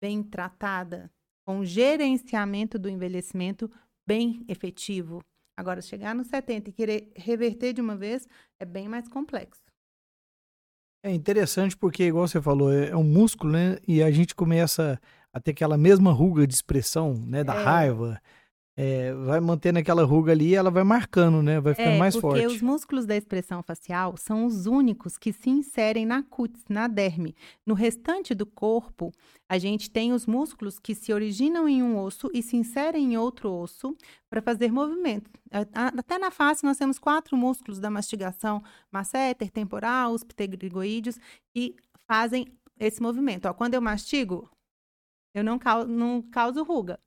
[0.00, 1.10] bem tratada,
[1.50, 3.68] com gerenciamento do envelhecimento
[4.06, 5.20] bem efetivo,
[5.58, 8.26] Agora, chegar nos 70 e querer reverter de uma vez
[8.58, 9.60] é bem mais complexo.
[11.04, 13.76] É interessante porque, igual você falou, é, é um músculo, né?
[13.86, 14.98] E a gente começa
[15.30, 17.44] a ter aquela mesma ruga de expressão, né?
[17.44, 17.62] Da É.
[17.62, 18.22] raiva.
[18.76, 21.60] É, vai mantendo aquela ruga ali e ela vai marcando, né?
[21.60, 22.46] Vai ficando É, mais porque forte.
[22.46, 27.34] os músculos da expressão facial são os únicos que se inserem na cutis, na derme.
[27.66, 29.12] No restante do corpo,
[29.50, 33.16] a gente tem os músculos que se originam em um osso e se inserem em
[33.18, 33.94] outro osso
[34.30, 35.28] para fazer movimento.
[35.98, 41.18] Até na face nós temos quatro músculos da mastigação, masseter, temporal, os pterygoídeos,
[41.54, 41.74] que
[42.06, 42.46] fazem
[42.78, 43.46] esse movimento.
[43.46, 44.48] Ó, quando eu mastigo,
[45.34, 46.98] eu não, não causo ruga.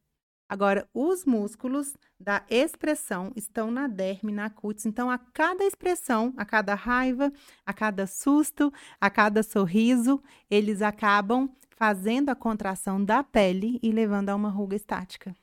[0.48, 4.86] Agora, os músculos da expressão estão na derme, na cutis.
[4.86, 7.32] Então, a cada expressão, a cada raiva,
[7.66, 14.30] a cada susto, a cada sorriso, eles acabam fazendo a contração da pele e levando
[14.30, 15.36] a uma ruga estática.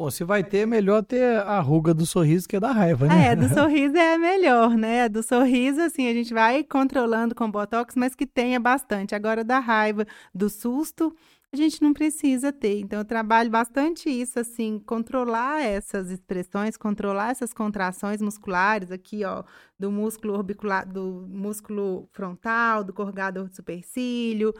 [0.00, 3.06] Pô, se vai ter, é melhor ter a ruga do sorriso que a da raiva,
[3.06, 3.32] né?
[3.32, 5.10] É, do sorriso é melhor, né?
[5.10, 9.14] Do sorriso, assim, a gente vai controlando com botox, mas que tenha bastante.
[9.14, 11.14] Agora, da raiva, do susto,
[11.52, 12.78] a gente não precisa ter.
[12.78, 19.42] Então, eu trabalho bastante isso, assim, controlar essas expressões, controlar essas contrações musculares aqui, ó,
[19.78, 24.54] do músculo orbicular, do músculo frontal, do corgador do supercílio,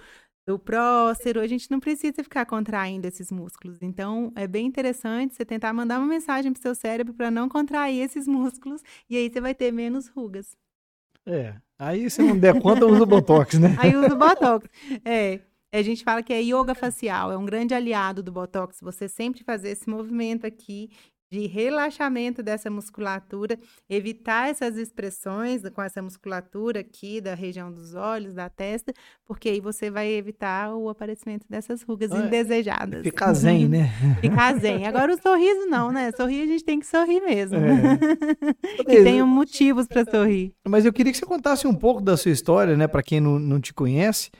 [0.44, 1.40] do prócero.
[1.40, 3.78] A gente não precisa ficar contraindo esses músculos.
[3.80, 8.02] Então, é bem interessante você tentar mandar uma mensagem pro seu cérebro para não contrair
[8.02, 10.56] esses músculos e aí você vai ter menos rugas.
[11.24, 11.54] É.
[11.78, 13.76] Aí, se não der conta, usa o Botox, né?
[13.78, 14.68] Aí usa o Botox.
[15.04, 15.40] É.
[15.72, 18.78] A gente fala que é yoga facial, é um grande aliado do Botox.
[18.82, 20.90] Você sempre fazer esse movimento aqui
[21.30, 23.56] de relaxamento dessa musculatura,
[23.88, 28.92] evitar essas expressões com essa musculatura aqui da região dos olhos, da testa,
[29.24, 32.16] porque aí você vai evitar o aparecimento dessas rugas é.
[32.18, 33.04] indesejadas.
[33.04, 33.92] Ficar zen, né?
[34.20, 34.86] Ficar zen.
[34.86, 36.10] Agora o sorriso não, né?
[36.16, 37.58] Sorrir a gente tem que sorrir mesmo.
[37.58, 37.96] É.
[38.82, 40.52] que tenham motivos para sorrir.
[40.66, 42.88] Mas eu queria que você contasse um pouco da sua história, né?
[42.88, 44.32] Para quem não, não te conhece.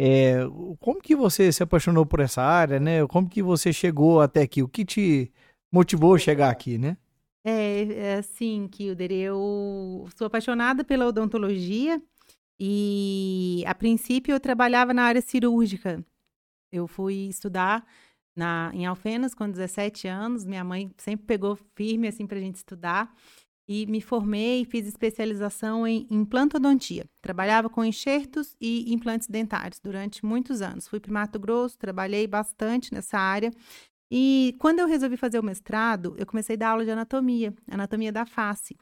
[0.00, 0.36] É,
[0.78, 3.04] como que você se apaixonou por essa área, né?
[3.08, 4.62] Como que você chegou até aqui?
[4.62, 5.32] O que te
[5.72, 6.96] motivou a chegar aqui, né?
[7.44, 12.00] É, é assim, Kilder, eu sou apaixonada pela odontologia
[12.60, 16.04] e, a princípio, eu trabalhava na área cirúrgica.
[16.72, 17.84] Eu fui estudar
[18.36, 23.12] na, em Alfenas com 17 anos, minha mãe sempre pegou firme, assim, pra gente estudar.
[23.68, 27.04] E me formei e fiz especialização em implantodontia.
[27.20, 30.88] Trabalhava com enxertos e implantes dentários durante muitos anos.
[30.88, 33.52] Fui para Mato Grosso, trabalhei bastante nessa área.
[34.10, 38.10] E quando eu resolvi fazer o mestrado, eu comecei a dar aula de anatomia, anatomia
[38.10, 38.74] da face.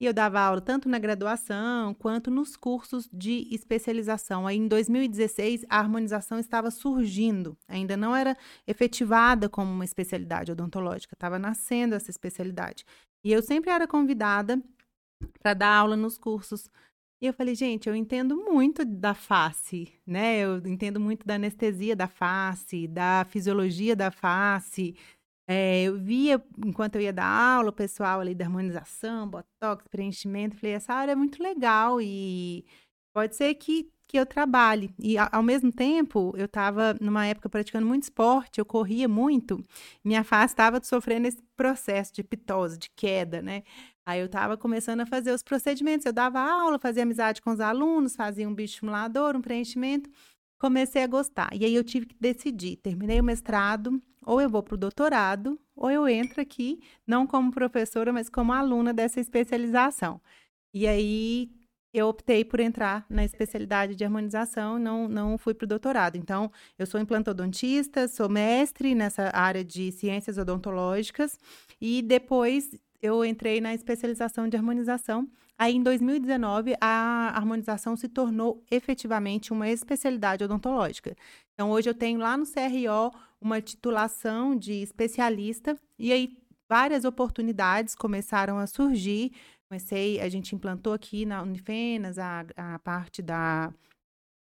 [0.00, 4.46] E eu dava aula tanto na graduação quanto nos cursos de especialização.
[4.46, 11.14] Aí em 2016, a harmonização estava surgindo, ainda não era efetivada como uma especialidade odontológica,
[11.14, 12.84] estava nascendo essa especialidade.
[13.24, 14.62] E eu sempre era convidada
[15.40, 16.70] para dar aula nos cursos.
[17.22, 20.40] E eu falei, gente, eu entendo muito da face, né?
[20.40, 24.94] Eu entendo muito da anestesia da face, da fisiologia da face.
[25.48, 30.56] É, eu via, enquanto eu ia dar aula, o pessoal ali da harmonização, botox, preenchimento.
[30.56, 32.66] Falei, essa área é muito legal e
[33.14, 34.94] pode ser que, que eu trabalhe.
[34.98, 39.62] E, ao mesmo tempo, eu estava, numa época, praticando muito esporte, eu corria muito.
[40.04, 43.62] Minha face estava sofrendo esse processo de pitose, de queda, né?
[44.06, 46.04] Aí eu estava começando a fazer os procedimentos.
[46.04, 50.10] Eu dava aula, fazia amizade com os alunos, fazia um bioestimulador, um preenchimento.
[50.58, 51.50] Comecei a gostar.
[51.54, 52.76] E aí eu tive que decidir.
[52.76, 57.50] Terminei o mestrado, ou eu vou para o doutorado, ou eu entro aqui, não como
[57.50, 60.20] professora, mas como aluna dessa especialização.
[60.72, 61.50] E aí
[61.94, 66.16] eu optei por entrar na especialidade de harmonização, não, não fui para o doutorado.
[66.16, 71.38] Então, eu sou implantodontista, sou mestre nessa área de ciências odontológicas,
[71.80, 75.28] e depois eu entrei na especialização de harmonização.
[75.56, 81.14] Aí, em 2019, a harmonização se tornou efetivamente uma especialidade odontológica.
[81.52, 86.36] Então, hoje eu tenho lá no CRO uma titulação de especialista, e aí
[86.68, 89.32] várias oportunidades começaram a surgir.
[89.68, 93.72] Comecei, a gente implantou aqui na Unifenas a, a parte da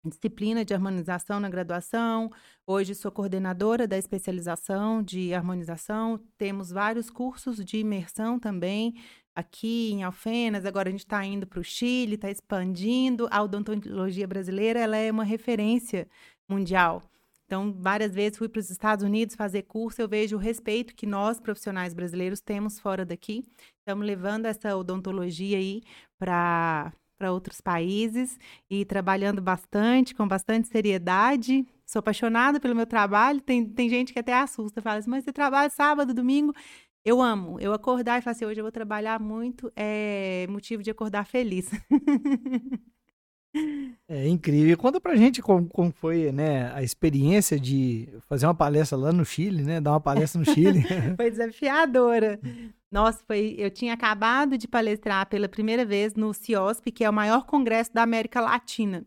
[0.06, 2.30] disciplina de harmonização na graduação.
[2.68, 6.20] Hoje sou coordenadora da especialização de harmonização.
[6.38, 8.96] Temos vários cursos de imersão também
[9.34, 10.66] aqui em Alfenas.
[10.66, 13.28] Agora a gente está indo para o Chile, está expandindo.
[13.32, 16.08] A odontologia brasileira ela é uma referência
[16.48, 17.02] mundial.
[17.54, 21.06] Então, várias vezes fui para os Estados Unidos fazer curso, eu vejo o respeito que
[21.06, 23.44] nós, profissionais brasileiros, temos fora daqui.
[23.78, 25.84] Estamos levando essa odontologia aí
[26.18, 28.38] para para outros países
[28.70, 31.64] e trabalhando bastante, com bastante seriedade.
[31.86, 33.40] Sou apaixonada pelo meu trabalho.
[33.40, 36.54] Tem, tem gente que até assusta, fala assim, mas você trabalha sábado, domingo?
[37.06, 37.60] Eu amo.
[37.60, 41.70] Eu acordar e falar assim, hoje eu vou trabalhar muito, é motivo de acordar feliz.
[44.08, 44.78] É incrível.
[44.78, 49.24] Conta pra gente como, como foi, né, a experiência de fazer uma palestra lá no
[49.26, 49.80] Chile, né?
[49.80, 50.84] Dar uma palestra no Chile.
[51.16, 52.40] foi desafiadora.
[52.92, 53.56] Nossa, foi.
[53.58, 57.94] Eu tinha acabado de palestrar pela primeira vez no CIOSP, que é o maior congresso
[57.94, 59.06] da América Latina.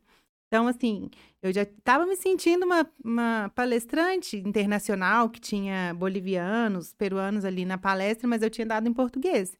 [0.48, 1.10] Então, assim,
[1.42, 7.76] eu já estava me sentindo uma, uma palestrante internacional que tinha bolivianos, peruanos ali na
[7.76, 9.56] palestra, mas eu tinha dado em português.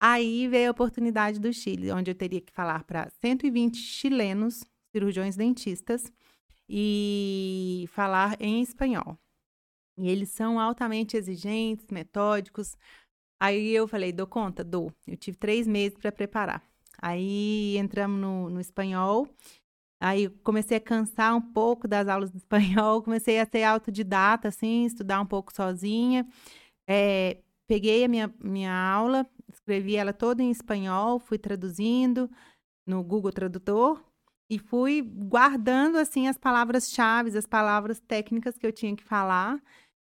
[0.00, 5.36] Aí veio a oportunidade do Chile, onde eu teria que falar para 120 chilenos, cirurgiões
[5.36, 6.12] dentistas,
[6.68, 9.18] e falar em espanhol.
[9.98, 12.76] E eles são altamente exigentes, metódicos.
[13.40, 14.62] Aí eu falei, dou conta?
[14.62, 14.92] Dou.
[15.06, 16.62] Eu tive três meses para preparar.
[17.00, 19.28] Aí entramos no, no espanhol.
[20.00, 24.84] Aí comecei a cansar um pouco das aulas de espanhol, comecei a ser autodidata, assim,
[24.84, 26.26] estudar um pouco sozinha.
[26.86, 32.30] É, peguei a minha, minha aula, escrevi ela toda em espanhol, fui traduzindo
[32.86, 34.02] no Google Tradutor
[34.50, 39.60] e fui guardando assim as palavras-chave, as palavras técnicas que eu tinha que falar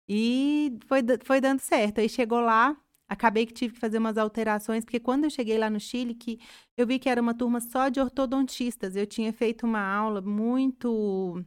[0.08, 2.00] e foi, foi dando certo.
[2.00, 2.76] Aí chegou lá,
[3.08, 6.38] acabei que tive que fazer umas alterações, porque quando eu cheguei lá no Chile, que
[6.76, 11.44] eu vi que era uma turma só de ortodontistas, eu tinha feito uma aula muito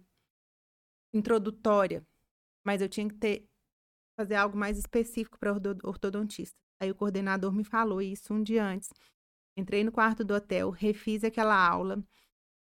[1.14, 2.06] introdutória,
[2.66, 3.46] mas eu tinha que ter
[4.18, 5.52] fazer algo mais específico para
[5.84, 6.65] ortodontista.
[6.82, 8.90] Aí o coordenador me falou isso um dia antes.
[9.58, 12.04] Entrei no quarto do hotel, refiz aquela aula,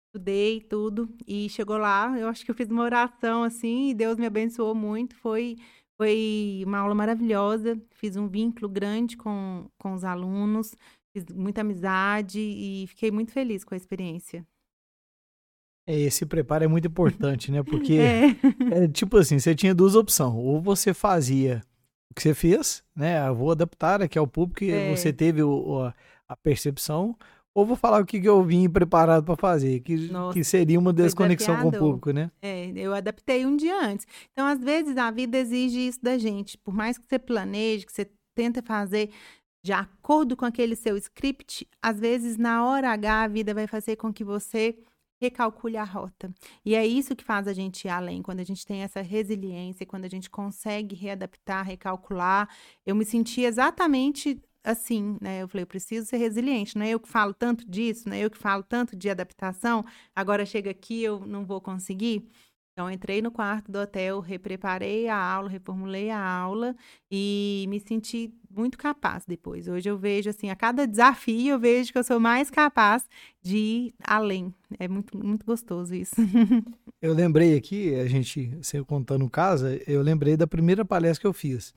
[0.06, 4.18] estudei tudo e chegou lá, eu acho que eu fiz uma oração assim e Deus
[4.18, 5.16] me abençoou muito.
[5.16, 5.56] Foi
[5.96, 10.74] foi uma aula maravilhosa, fiz um vínculo grande com, com os alunos,
[11.12, 14.44] fiz muita amizade e fiquei muito feliz com a experiência.
[15.86, 17.62] É, esse preparo é muito importante, né?
[17.62, 18.30] Porque, é.
[18.84, 18.88] é.
[18.88, 20.34] tipo assim, você tinha duas opções.
[20.34, 21.62] Ou você fazia
[22.12, 23.26] o que você fez, né?
[23.26, 24.94] Eu vou adaptar aqui ao público que é.
[24.94, 25.90] você teve o,
[26.28, 27.16] a percepção,
[27.54, 30.92] ou vou falar o que, que eu vim preparado para fazer, que, que seria uma
[30.92, 32.30] desconexão com o público, né?
[32.42, 34.06] É, eu adaptei um dia antes.
[34.30, 36.58] Então, às vezes, a vida exige isso da gente.
[36.58, 39.10] Por mais que você planeje, que você tenta fazer
[39.64, 43.96] de acordo com aquele seu script, às vezes, na hora H, a vida vai fazer
[43.96, 44.76] com que você
[45.22, 46.32] recalcule a rota.
[46.64, 49.86] E é isso que faz a gente ir além, quando a gente tem essa resiliência,
[49.86, 52.48] quando a gente consegue readaptar, recalcular.
[52.84, 55.42] Eu me senti exatamente assim, né?
[55.42, 58.20] Eu falei, eu preciso ser resiliente, não é eu que falo tanto disso, não é
[58.20, 62.28] eu que falo tanto de adaptação, agora chega aqui eu não vou conseguir.
[62.72, 66.74] Então, entrei no quarto do hotel, repreparei a aula, reformulei a aula
[67.10, 69.68] e me senti muito capaz depois.
[69.68, 73.06] Hoje eu vejo, assim, a cada desafio eu vejo que eu sou mais capaz
[73.42, 74.54] de ir além.
[74.78, 76.14] É muito, muito gostoso isso.
[77.02, 81.26] Eu lembrei aqui, a gente, você contando o caso, eu lembrei da primeira palestra que
[81.26, 81.74] eu fiz.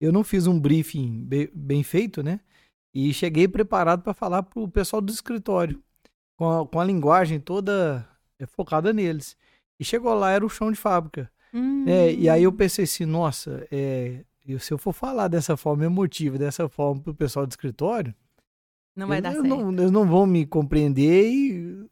[0.00, 1.24] Eu não fiz um briefing
[1.54, 2.40] bem, feito, né?
[2.92, 5.80] E cheguei preparado para falar para o pessoal do escritório,
[6.36, 8.04] com a, com a linguagem toda
[8.40, 9.36] é, focada neles.
[9.78, 11.30] E chegou lá, era o chão de fábrica.
[11.52, 11.84] Hum.
[11.86, 12.56] É, e aí eu hum.
[12.56, 14.24] pensei assim, nossa, é,
[14.58, 18.14] se eu for falar dessa forma emotiva, dessa forma pro pessoal do escritório,
[18.94, 19.48] não vai eles, dar certo.
[19.48, 21.86] Não, eles não vão me compreender e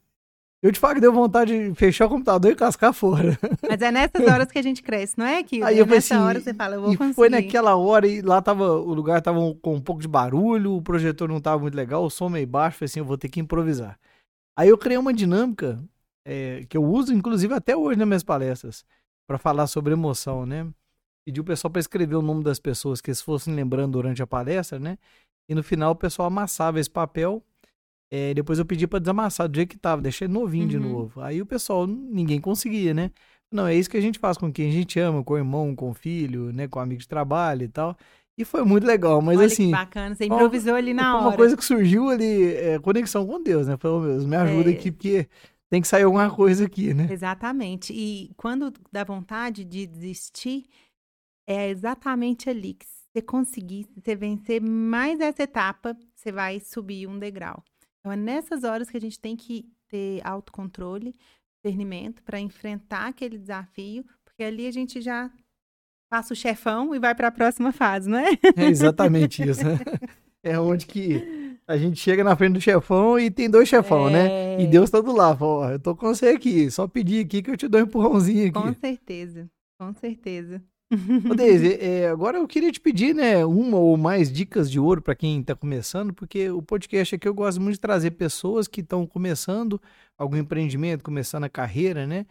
[0.63, 3.37] eu de fato deu vontade de fechar o computador e cascar fora.
[3.69, 6.23] Mas é nessas horas que a gente cresce, não é, que Aí eu Nessa assim,
[6.23, 7.13] hora você fala, eu vou e conseguir.
[7.13, 10.81] Foi naquela hora e lá tava, o lugar tava com um pouco de barulho, o
[10.81, 13.39] projetor não tava muito legal, o som meio baixo, falei assim, eu vou ter que
[13.39, 13.99] improvisar.
[14.57, 15.79] Aí eu criei uma dinâmica
[16.25, 18.83] é, que eu uso, inclusive, até hoje nas minhas palestras,
[19.27, 20.67] para falar sobre emoção, né?
[21.25, 24.27] Pedi o pessoal para escrever o nome das pessoas que eles fossem lembrando durante a
[24.27, 24.97] palestra, né?
[25.49, 27.43] E no final o pessoal amassava esse papel.
[28.11, 30.69] É, depois eu pedi para desamassar do jeito que tava, deixei novinho uhum.
[30.69, 31.21] de novo.
[31.21, 33.11] Aí o pessoal, ninguém conseguia, né?
[33.51, 35.75] Não, é isso que a gente faz com quem a gente ama, com o irmão,
[35.75, 36.67] com o filho, né?
[36.67, 37.97] Com amigo de trabalho e tal.
[38.37, 39.67] E foi muito legal, mas Olha assim.
[39.67, 41.27] Que bacana, você improvisou uma, ali na hora.
[41.27, 43.77] Uma coisa que surgiu ali, é, conexão com Deus, né?
[43.77, 44.73] Falou, meu, me ajuda é.
[44.73, 45.27] aqui, porque
[45.69, 47.07] tem que sair alguma coisa aqui, né?
[47.11, 47.93] Exatamente.
[47.93, 50.65] E quando dá vontade de desistir,
[51.47, 57.07] é exatamente ali que você conseguir, se você vencer mais essa etapa, você vai subir
[57.07, 57.63] um degrau.
[57.99, 61.15] Então é nessas horas que a gente tem que ter autocontrole,
[61.63, 65.31] discernimento para enfrentar aquele desafio, porque ali a gente já
[66.09, 68.31] passa o chefão e vai para a próxima fase, não é?
[68.55, 69.65] É exatamente isso.
[69.65, 69.79] Né?
[70.43, 74.11] É onde que a gente chega na frente do chefão e tem dois chefão, é...
[74.11, 74.61] né?
[74.61, 77.51] E Deus tá do lado, ó, eu tô com você aqui, só pedir aqui que
[77.51, 78.53] eu te dou um empurrãozinho aqui.
[78.53, 79.49] Com certeza,
[79.79, 80.61] com certeza.
[81.29, 85.01] Ô Deise, é, agora eu queria te pedir, né, uma ou mais dicas de ouro
[85.01, 88.81] para quem está começando, porque o podcast aqui eu gosto muito de trazer pessoas que
[88.81, 89.81] estão começando
[90.17, 92.25] algum empreendimento, começando a carreira, né?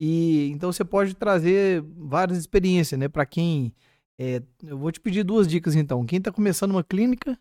[0.00, 3.72] E então você pode trazer várias experiências, né, para quem
[4.20, 6.04] É, eu vou te pedir duas dicas então.
[6.04, 7.38] Quem está começando uma clínica,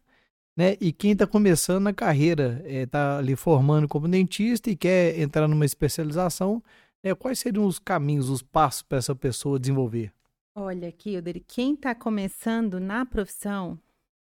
[0.57, 0.75] né?
[0.81, 5.63] E quem está começando a carreira, está ali formando como dentista e quer entrar numa
[5.65, 6.63] especialização,
[7.03, 7.13] né?
[7.13, 10.11] quais seriam os caminhos, os passos para essa pessoa desenvolver?
[10.55, 13.79] Olha, Kilder, quem está começando na profissão,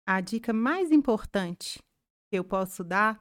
[0.06, 1.80] a dica mais importante
[2.30, 3.20] que eu posso dar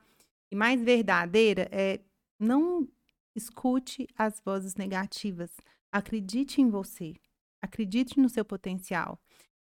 [0.53, 2.01] e mais verdadeira é
[2.39, 2.87] não
[3.35, 5.51] escute as vozes negativas.
[5.91, 7.15] Acredite em você.
[7.63, 9.19] Acredite no seu potencial.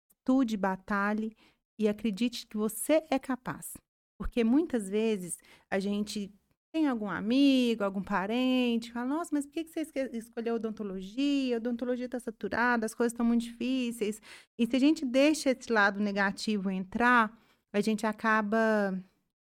[0.08, 1.32] Estude, batalhe
[1.80, 3.72] e acredite que você é capaz.
[4.18, 5.38] Porque muitas vezes
[5.70, 6.30] a gente
[6.70, 11.56] tem algum amigo, algum parente, fala, nossa, mas por que você escolheu odontologia?
[11.56, 14.20] A odontologia está saturada, as coisas estão muito difíceis.
[14.58, 17.34] E se a gente deixa esse lado negativo entrar,
[17.72, 19.02] a gente acaba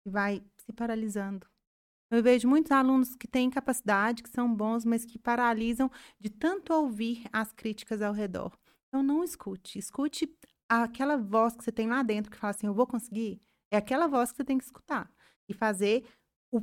[0.07, 1.47] vai se paralisando.
[2.09, 6.73] Eu vejo muitos alunos que têm capacidade, que são bons, mas que paralisam de tanto
[6.73, 8.57] ouvir as críticas ao redor.
[8.89, 9.79] Então, não escute.
[9.79, 10.31] Escute
[10.81, 13.41] aquela voz que você tem lá dentro que fala assim: eu vou conseguir.
[13.71, 15.11] É aquela voz que você tem que escutar
[15.49, 16.05] e fazer
[16.51, 16.63] o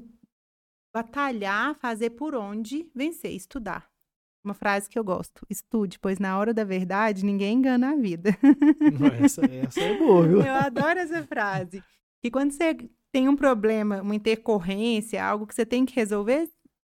[0.94, 3.90] batalhar, fazer por onde vencer, estudar.
[4.44, 8.32] Uma frase que eu gosto: estude, pois na hora da verdade ninguém engana a vida.
[9.24, 10.42] Essa, essa é boa, viu?
[10.42, 11.84] Eu adoro essa frase.
[12.22, 12.76] Que quando você
[13.12, 16.50] tem um problema, uma intercorrência, algo que você tem que resolver,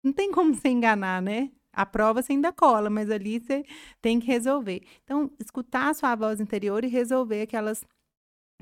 [0.02, 1.50] não tem como você enganar, né?
[1.72, 3.64] A prova você ainda cola, mas ali você
[4.00, 4.82] tem que resolver.
[5.04, 7.84] Então, escutar a sua voz interior e resolver aquelas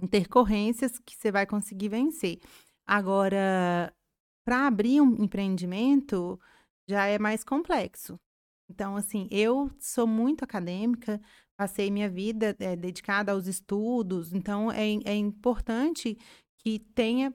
[0.00, 2.38] intercorrências que você vai conseguir vencer.
[2.86, 3.92] Agora,
[4.44, 6.40] para abrir um empreendimento
[6.88, 8.18] já é mais complexo.
[8.68, 11.20] Então, assim, eu sou muito acadêmica,
[11.56, 16.16] passei minha vida é, dedicada aos estudos, então é, é importante
[16.56, 17.34] que tenha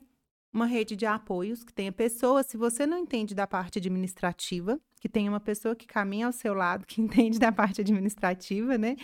[0.52, 5.10] uma rede de apoios, que tenha pessoas, se você não entende da parte administrativa, que
[5.10, 8.96] tenha uma pessoa que caminha ao seu lado, que entende da parte administrativa, né?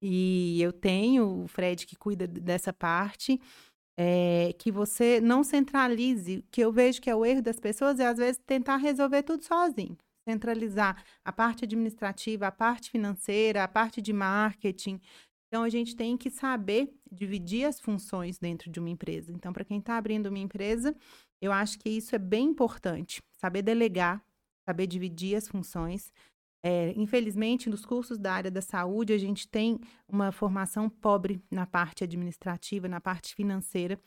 [0.00, 3.40] E eu tenho o Fred que cuida dessa parte
[3.98, 8.06] é, que você não centralize, que eu vejo que é o erro das pessoas, é
[8.06, 9.98] às vezes tentar resolver tudo sozinho.
[10.28, 15.00] Centralizar a parte administrativa, a parte financeira, a parte de marketing.
[15.48, 19.32] Então, a gente tem que saber dividir as funções dentro de uma empresa.
[19.32, 20.94] Então, para quem está abrindo uma empresa,
[21.40, 23.20] eu acho que isso é bem importante.
[23.40, 24.22] Saber delegar,
[24.68, 26.12] saber dividir as funções,
[26.62, 31.66] é, infelizmente, nos cursos da área da saúde, a gente tem uma formação pobre na
[31.66, 33.98] parte administrativa, na parte financeira.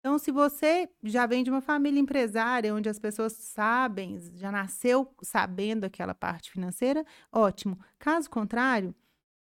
[0.00, 5.14] Então, se você já vem de uma família empresária, onde as pessoas sabem, já nasceu
[5.22, 7.78] sabendo aquela parte financeira, ótimo.
[7.98, 8.94] Caso contrário,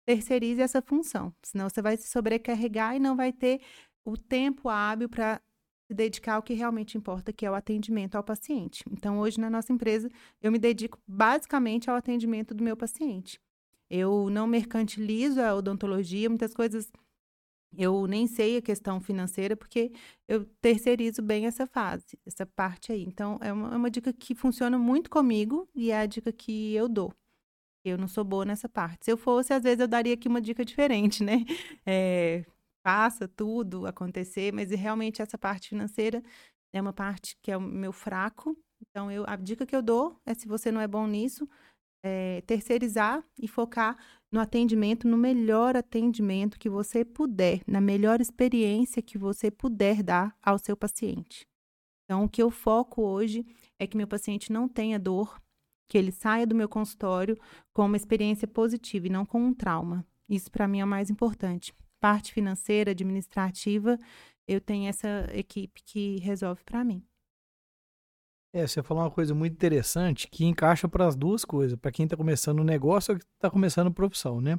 [0.06, 3.62] terceirize essa função, senão você vai se sobrecarregar e não vai ter
[4.06, 5.42] o tempo hábil para
[5.88, 8.84] se dedicar ao que realmente importa, que é o atendimento ao paciente.
[8.92, 10.10] Então, hoje na nossa empresa,
[10.42, 13.40] eu me dedico basicamente ao atendimento do meu paciente.
[13.90, 16.92] Eu não mercantilizo a odontologia, muitas coisas
[17.76, 19.92] eu nem sei a questão financeira, porque
[20.28, 23.04] eu terceirizo bem essa fase, essa parte aí.
[23.04, 26.74] Então, é uma, é uma dica que funciona muito comigo e é a dica que
[26.74, 27.14] eu dou.
[27.84, 29.06] Eu não sou boa nessa parte.
[29.06, 31.46] Se eu fosse, às vezes eu daria aqui uma dica diferente, né?
[31.86, 32.46] É,
[32.88, 36.24] faça tudo acontecer, mas realmente essa parte financeira
[36.72, 38.58] é uma parte que é o meu fraco.
[38.80, 41.50] Então, eu, a dica que eu dou é se você não é bom nisso,
[42.02, 43.98] é, terceirizar e focar
[44.32, 50.34] no atendimento, no melhor atendimento que você puder, na melhor experiência que você puder dar
[50.42, 51.46] ao seu paciente.
[52.06, 53.46] Então, o que eu foco hoje
[53.78, 55.42] é que meu paciente não tenha dor,
[55.90, 57.38] que ele saia do meu consultório
[57.74, 60.06] com uma experiência positiva e não com um trauma.
[60.30, 61.74] Isso para mim é o mais importante
[62.08, 64.00] parte financeira, administrativa,
[64.48, 67.04] eu tenho essa equipe que resolve para mim.
[68.56, 72.06] É, você falou uma coisa muito interessante que encaixa para as duas coisas, para quem
[72.06, 74.58] está começando um negócio ou está começando profissão, né?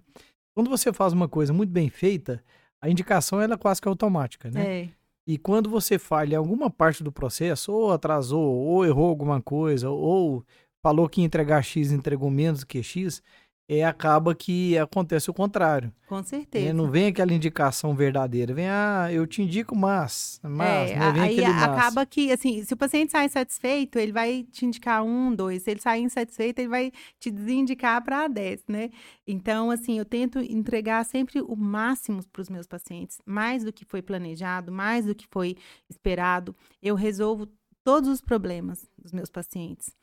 [0.55, 2.44] Quando você faz uma coisa muito bem feita,
[2.82, 4.82] a indicação ela é quase que automática, né?
[4.82, 4.88] É.
[5.26, 9.88] E quando você falha em alguma parte do processo, ou atrasou, ou errou alguma coisa,
[9.88, 10.44] ou
[10.82, 13.22] falou que ia entregar X entregou menos que X,
[13.69, 15.93] é, acaba que acontece o contrário.
[16.09, 16.71] Com certeza.
[16.71, 21.12] É, não vem aquela indicação verdadeira, vem, ah, eu te indico mas, mas, é, né?
[21.12, 21.62] vem aí mas.
[21.64, 25.71] acaba que, assim, se o paciente sai insatisfeito, ele vai te indicar um, dois, se
[25.71, 26.91] ele sair insatisfeito, ele vai
[27.21, 28.89] te desindicar para dez, né?
[29.27, 33.85] Então, assim, eu tento entregar sempre o máximo para os meus pacientes, mais do que
[33.85, 35.57] foi planejado, mais do que foi
[35.91, 37.47] esperado, eu resolvo
[37.85, 39.95] todos os problemas dos meus pacientes.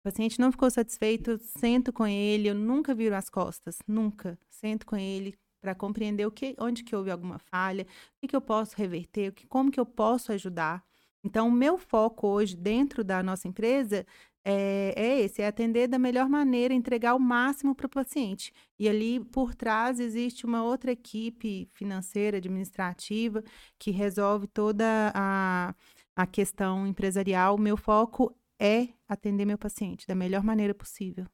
[0.00, 4.38] O paciente não ficou satisfeito, sento com ele, eu nunca viro as costas, nunca.
[4.48, 8.36] Sento com ele para compreender o que, onde que houve alguma falha, o que, que
[8.36, 10.84] eu posso reverter, que, como que eu posso ajudar.
[11.22, 14.06] Então, o meu foco hoje dentro da nossa empresa
[14.44, 18.52] é, é esse, é atender da melhor maneira, entregar o máximo para o paciente.
[18.78, 23.42] E ali por trás existe uma outra equipe financeira, administrativa,
[23.78, 25.74] que resolve toda a,
[26.16, 27.56] a questão empresarial.
[27.56, 31.26] O meu foco é atender meu paciente da melhor maneira possível.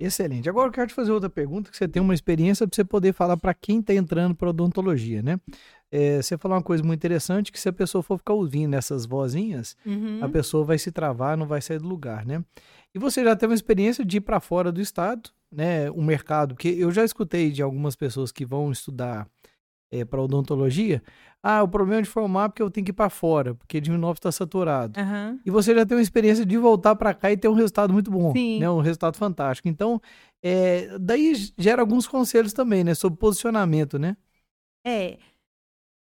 [0.00, 0.48] Excelente.
[0.48, 3.12] Agora eu quero te fazer outra pergunta, que você tem uma experiência para você poder
[3.12, 5.40] falar para quem está entrando para odontologia, né?
[5.90, 9.06] É, você falou uma coisa muito interessante, que se a pessoa for ficar ouvindo essas
[9.06, 10.20] vozinhas, uhum.
[10.22, 12.44] a pessoa vai se travar, não vai sair do lugar, né?
[12.94, 15.90] E você já teve uma experiência de ir para fora do estado, né?
[15.90, 19.26] O mercado, que eu já escutei de algumas pessoas que vão estudar
[19.90, 21.02] é, para odontologia,
[21.42, 23.80] ah, o problema é de formar é porque eu tenho que ir para fora, porque
[23.80, 24.98] de novo está saturado.
[24.98, 25.40] Uhum.
[25.46, 28.10] E você já tem uma experiência de voltar para cá e ter um resultado muito
[28.10, 28.58] bom, Sim.
[28.58, 28.68] né?
[28.68, 29.68] Um resultado fantástico.
[29.68, 30.00] Então,
[30.42, 32.94] é, daí gera alguns conselhos também, né?
[32.94, 34.16] Sobre posicionamento, né?
[34.84, 35.18] É.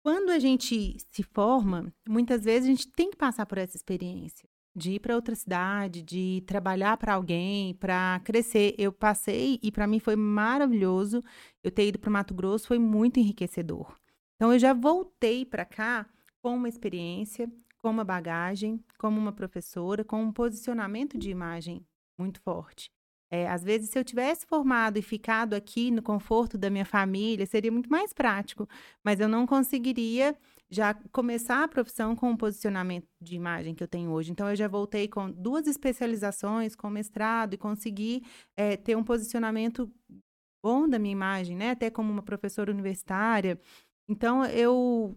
[0.04, 4.48] Quando a gente se forma, muitas vezes a gente tem que passar por essa experiência
[4.76, 8.74] de ir para outra cidade, de trabalhar para alguém, para crescer.
[8.76, 11.24] Eu passei e para mim foi maravilhoso.
[11.64, 13.96] Eu ter ido para Mato Grosso foi muito enriquecedor.
[14.36, 16.06] Então eu já voltei para cá
[16.42, 21.82] com uma experiência, com uma bagagem, como uma professora, com um posicionamento de imagem
[22.18, 22.90] muito forte.
[23.30, 27.44] É, às vezes, se eu tivesse formado e ficado aqui no conforto da minha família,
[27.46, 28.68] seria muito mais prático,
[29.02, 30.36] mas eu não conseguiria
[30.70, 34.32] já começar a profissão com o posicionamento de imagem que eu tenho hoje.
[34.32, 38.22] Então, eu já voltei com duas especializações, com mestrado, e consegui
[38.56, 39.90] é, ter um posicionamento
[40.62, 41.70] bom da minha imagem, né?
[41.70, 43.60] Até como uma professora universitária.
[44.08, 45.16] Então, eu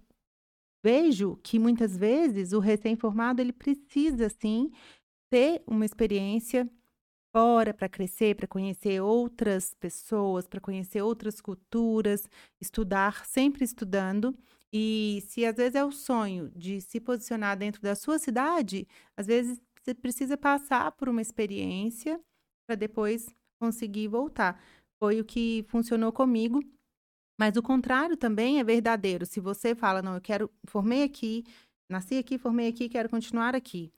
[0.84, 4.72] vejo que muitas vezes o recém-formado ele precisa, sim,
[5.32, 6.70] ter uma experiência
[7.32, 12.28] fora para crescer, para conhecer outras pessoas, para conhecer outras culturas,
[12.60, 14.36] estudar, sempre estudando.
[14.74, 19.26] E se às vezes é o sonho de se posicionar dentro da sua cidade, às
[19.26, 22.20] vezes você precisa passar por uma experiência
[22.68, 24.62] para depois conseguir voltar.
[25.02, 26.62] Foi o que funcionou comigo.
[27.40, 29.26] Mas o contrário também é verdadeiro.
[29.26, 31.46] Se você fala, não, eu quero, formei aqui,
[31.90, 33.92] nasci aqui, formei aqui, quero continuar aqui.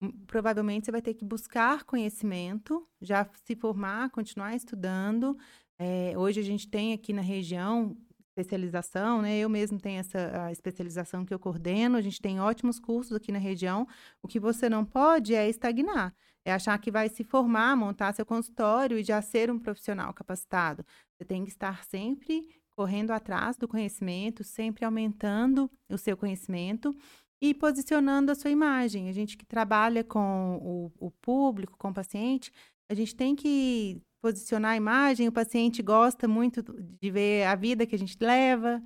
[0.00, 5.36] Hum, provavelmente você vai ter que buscar conhecimento, já se formar, continuar estudando.
[5.78, 7.96] É, hoje a gente tem aqui na região
[8.36, 9.38] especialização, né?
[9.38, 13.38] Eu mesmo tenho essa especialização que eu coordeno, a gente tem ótimos cursos aqui na
[13.38, 13.88] região.
[14.22, 16.14] O que você não pode é estagnar,
[16.44, 20.84] é achar que vai se formar, montar seu consultório e já ser um profissional capacitado.
[21.16, 26.94] Você tem que estar sempre correndo atrás do conhecimento, sempre aumentando o seu conhecimento
[27.40, 29.08] e posicionando a sua imagem.
[29.08, 32.52] A gente que trabalha com o, o público, com o paciente,
[32.90, 35.28] a gente tem que posicionar a imagem.
[35.28, 36.62] O paciente gosta muito
[37.00, 38.82] de ver a vida que a gente leva.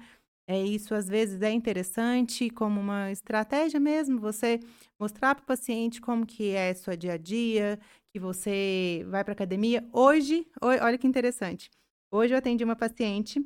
[0.46, 4.60] É, isso às vezes é interessante como uma estratégia mesmo, você
[4.98, 7.78] mostrar para o paciente como que é sua dia a dia,
[8.12, 9.88] que você vai para academia.
[9.92, 11.70] Hoje, olha que interessante.
[12.12, 13.40] Hoje eu atendi uma paciente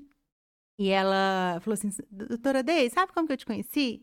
[0.78, 4.03] e ela falou assim, doutora Dei, sabe como que eu te conheci?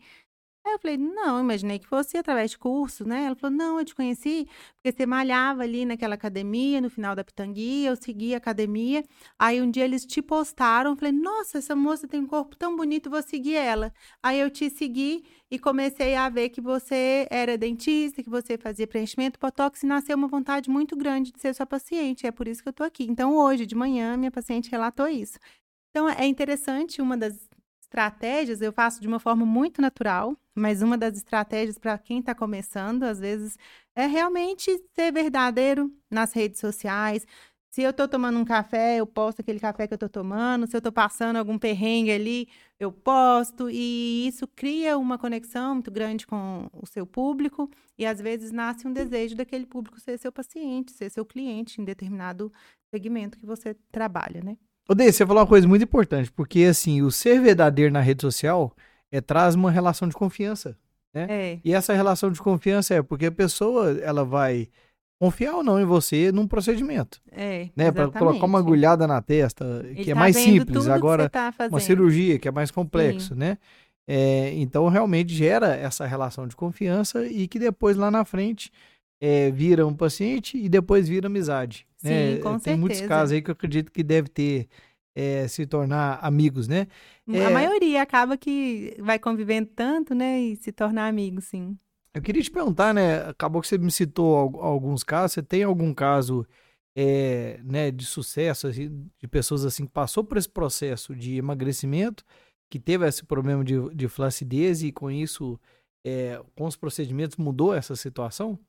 [0.64, 3.24] Aí eu falei, não, imaginei que fosse através de curso, né?
[3.26, 7.24] Ela falou, não, eu te conheci porque você malhava ali naquela academia, no final da
[7.24, 9.04] Pitanguia, eu segui a academia.
[9.40, 13.10] Aí um dia eles te postaram, falei, nossa, essa moça tem um corpo tão bonito,
[13.10, 13.92] vou seguir ela.
[14.22, 18.86] Aí eu te segui e comecei a ver que você era dentista, que você fazia
[18.86, 22.28] preenchimento botox e nasceu uma vontade muito grande de ser sua paciente.
[22.28, 23.04] É por isso que eu tô aqui.
[23.04, 25.40] Então hoje de manhã minha paciente relatou isso.
[25.92, 27.50] Então, é interessante, uma das
[27.92, 32.34] estratégias eu faço de uma forma muito natural, mas uma das estratégias para quem está
[32.34, 33.58] começando, às vezes,
[33.94, 37.28] é realmente ser verdadeiro nas redes sociais.
[37.70, 40.68] Se eu estou tomando um café, eu posto aquele café que eu estou tomando.
[40.68, 43.70] Se eu estou passando algum perrengue ali, eu posto.
[43.70, 47.70] E isso cria uma conexão muito grande com o seu público.
[47.98, 51.86] E às vezes nasce um desejo daquele público ser seu paciente, ser seu cliente em
[51.86, 52.52] determinado
[52.94, 54.58] segmento que você trabalha, né?
[54.90, 58.76] Odeio, você falou uma coisa muito importante, porque assim, o ser verdadeiro na rede social
[59.12, 60.78] é, traz uma relação de confiança,
[61.14, 61.28] né?
[61.30, 61.60] É.
[61.64, 64.68] E essa relação de confiança é porque a pessoa, ela vai
[65.22, 67.22] confiar ou não em você num procedimento.
[67.32, 67.92] É, né?
[67.92, 71.80] Para colocar uma agulhada na testa, Ele que é tá mais simples, agora tá uma
[71.80, 73.40] cirurgia que é mais complexo, Sim.
[73.40, 73.58] né?
[74.08, 78.72] É, então realmente gera essa relação de confiança e que depois lá na frente
[79.22, 81.88] é, vira um paciente e depois vira amizade.
[81.98, 82.38] Sim, né?
[82.38, 82.78] com Tem certeza.
[82.78, 84.68] muitos casos aí que eu acredito que deve ter
[85.16, 86.88] é, se tornar amigos, né?
[87.32, 90.40] É, a maioria acaba que vai convivendo tanto, né?
[90.40, 91.78] E se tornar amigo, sim.
[92.14, 93.22] Eu queria te perguntar, né?
[93.30, 95.34] Acabou que você me citou alguns casos.
[95.34, 96.46] Você tem algum caso
[96.96, 102.26] é, né, de sucesso, assim, de pessoas assim que passou por esse processo de emagrecimento,
[102.70, 105.60] que teve esse problema de, de flacidez e com isso
[106.06, 108.60] é, com os procedimentos mudou essa situação?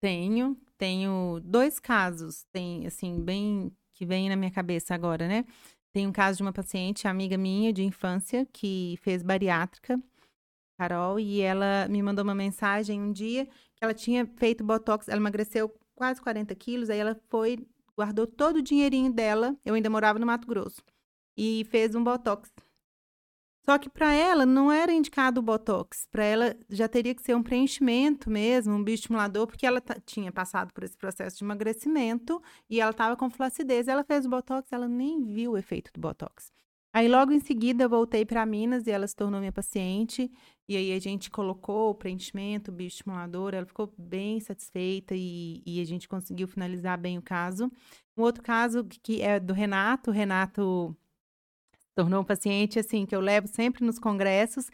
[0.00, 5.44] Tenho, tenho dois casos, tem assim, bem que vem na minha cabeça agora, né?
[5.92, 10.00] Tem um caso de uma paciente, amiga minha de infância, que fez bariátrica,
[10.78, 15.18] Carol, e ela me mandou uma mensagem um dia que ela tinha feito botox, ela
[15.18, 17.58] emagreceu quase 40 quilos, aí ela foi,
[17.96, 20.80] guardou todo o dinheirinho dela, eu ainda morava no Mato Grosso,
[21.36, 22.52] e fez um botox
[23.68, 27.36] só que para ela não era indicado o botox, para ela já teria que ser
[27.36, 32.80] um preenchimento mesmo, um bioestimulador, porque ela tinha passado por esse processo de emagrecimento e
[32.80, 33.86] ela estava com flacidez.
[33.86, 36.50] Ela fez o botox, ela nem viu o efeito do botox.
[36.94, 40.32] Aí logo em seguida eu voltei para Minas e ela se tornou minha paciente.
[40.66, 45.78] E aí a gente colocou o preenchimento, o bioestimulador, ela ficou bem satisfeita e, e
[45.78, 47.70] a gente conseguiu finalizar bem o caso.
[48.16, 50.96] Um outro caso que é do Renato, o Renato
[51.98, 54.70] tornou um paciente assim que eu levo sempre nos congressos,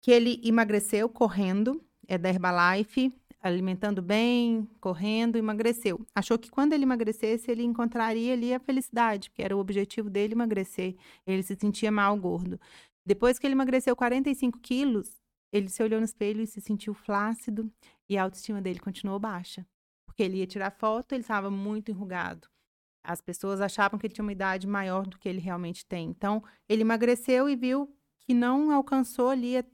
[0.00, 6.00] que ele emagreceu correndo, é da Herbalife, alimentando bem, correndo, emagreceu.
[6.14, 10.34] Achou que quando ele emagrecesse, ele encontraria ali a felicidade, porque era o objetivo dele
[10.34, 10.94] emagrecer.
[11.26, 12.60] Ele se sentia mal gordo.
[13.04, 15.20] Depois que ele emagreceu 45 quilos,
[15.52, 17.68] ele se olhou no espelho e se sentiu flácido
[18.08, 19.66] e a autoestima dele continuou baixa.
[20.06, 22.48] Porque ele ia tirar foto, ele estava muito enrugado.
[23.02, 26.08] As pessoas achavam que ele tinha uma idade maior do que ele realmente tem.
[26.08, 29.64] Então, ele emagreceu e viu que não alcançou ali a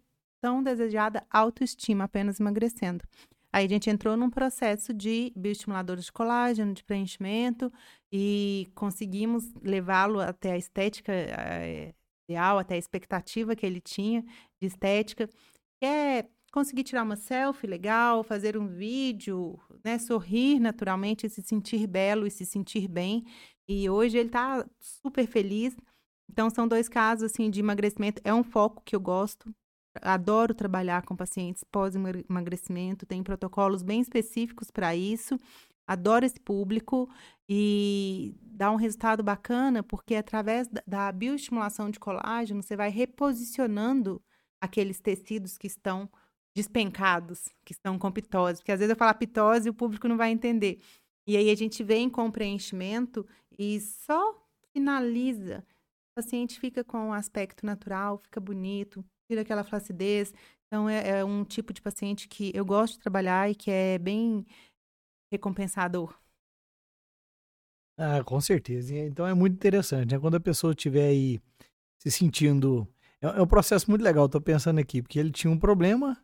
[0.41, 3.05] tão desejada autoestima apenas emagrecendo.
[3.53, 7.72] Aí a gente entrou num processo de bioestimuladores de colágeno, de preenchimento,
[8.12, 11.95] e conseguimos levá-lo até a estética é,
[12.29, 14.22] ideal, até a expectativa que ele tinha
[14.61, 15.29] de estética,
[15.79, 21.84] que é conseguir tirar uma selfie legal, fazer um vídeo, né, sorrir naturalmente, se sentir
[21.88, 23.24] belo e se sentir bem.
[23.66, 25.76] E hoje ele está super feliz.
[26.30, 29.52] Então são dois casos assim de emagrecimento, é um foco que eu gosto.
[30.00, 35.36] Adoro trabalhar com pacientes pós-emagrecimento, tem protocolos bem específicos para isso.
[35.88, 37.11] Adoro esse público
[37.48, 44.22] e dá um resultado bacana, porque através da bioestimulação de colágeno, você vai reposicionando
[44.61, 46.09] aqueles tecidos que estão
[46.55, 48.61] despencados, que estão com pitose.
[48.61, 50.80] Porque às vezes eu falo pitose e o público não vai entender.
[51.26, 53.26] E aí a gente vem com preenchimento
[53.59, 54.40] e só
[54.72, 55.64] finaliza.
[56.12, 60.32] O paciente fica com um aspecto natural, fica bonito, tira aquela flacidez.
[60.66, 63.98] Então é, é um tipo de paciente que eu gosto de trabalhar e que é
[63.98, 64.46] bem
[65.32, 66.14] recompensador.
[67.98, 68.94] Ah, com certeza.
[68.96, 70.18] Então é muito interessante, né?
[70.18, 71.40] Quando a pessoa estiver aí
[72.00, 72.86] se sentindo.
[73.20, 76.22] É, é um processo muito legal, estou pensando aqui, porque ele tinha um problema,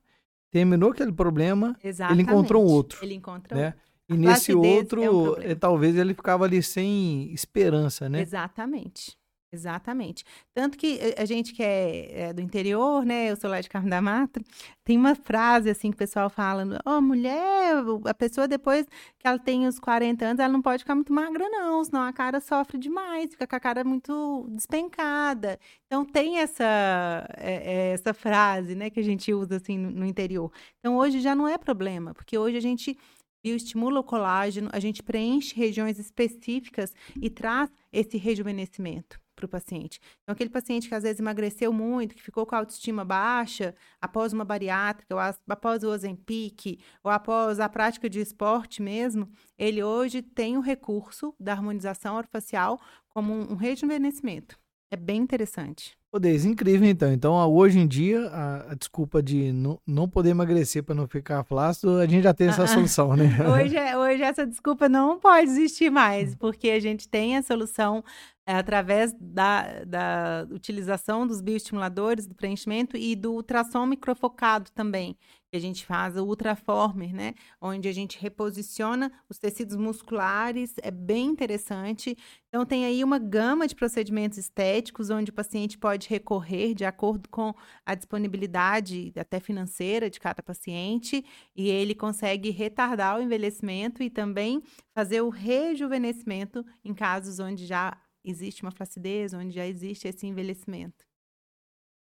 [0.50, 2.22] terminou aquele problema, Exatamente.
[2.22, 2.98] ele encontrou um outro.
[3.02, 3.74] Ele encontrou né?
[4.08, 8.20] E nesse outro, é um eh, talvez ele ficava ali sem esperança, né?
[8.20, 9.16] Exatamente.
[9.52, 10.24] Exatamente.
[10.54, 13.32] Tanto que eh, a gente que é, é, do interior, né?
[13.32, 14.40] Eu sou lá de Carmo da Mata,
[14.84, 17.74] tem uma frase assim que o pessoal fala: Ó, oh, mulher,
[18.06, 18.86] a pessoa depois
[19.18, 22.12] que ela tem os 40 anos, ela não pode ficar muito magra, não, senão a
[22.12, 25.58] cara sofre demais, fica com a cara muito despencada.
[25.86, 30.52] Então tem essa, é, essa frase, né, que a gente usa assim no, no interior.
[30.78, 32.96] Então hoje já não é problema, porque hoje a gente
[33.42, 39.98] bioestimula o colágeno, a gente preenche regiões específicas e traz esse rejuvenescimento para o paciente.
[40.22, 44.32] Então, aquele paciente que às vezes emagreceu muito, que ficou com a autoestima baixa após
[44.32, 49.28] uma bariátrica, ou após o Ozempic, ou após a prática de esporte mesmo,
[49.58, 52.78] ele hoje tem o recurso da harmonização orofacial
[53.08, 54.58] como um, rejuvenescimento.
[54.90, 55.99] É bem interessante.
[56.12, 57.12] Ô, Deise, incrível então.
[57.12, 61.44] Então, hoje em dia, a, a desculpa de não, não poder emagrecer para não ficar
[61.44, 63.26] flácido, a gente já tem essa ah, solução, né?
[63.48, 68.02] Hoje, é, hoje essa desculpa não pode existir mais, porque a gente tem a solução
[68.44, 75.16] é, através da, da utilização dos bioestimuladores, do preenchimento e do ultrassom microfocado também,
[75.56, 77.34] a gente faz, o Ultraformer, né?
[77.60, 82.16] Onde a gente reposiciona os tecidos musculares, é bem interessante.
[82.48, 87.28] Então, tem aí uma gama de procedimentos estéticos, onde o paciente pode recorrer de acordo
[87.28, 87.52] com
[87.84, 91.24] a disponibilidade, até financeira, de cada paciente,
[91.56, 94.62] e ele consegue retardar o envelhecimento e também
[94.94, 101.09] fazer o rejuvenescimento em casos onde já existe uma flacidez, onde já existe esse envelhecimento.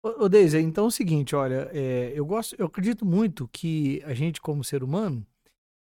[0.04, 4.12] Ô, Deise, então é o seguinte, olha, é, eu gosto, eu acredito muito que a
[4.12, 5.24] gente, como ser humano,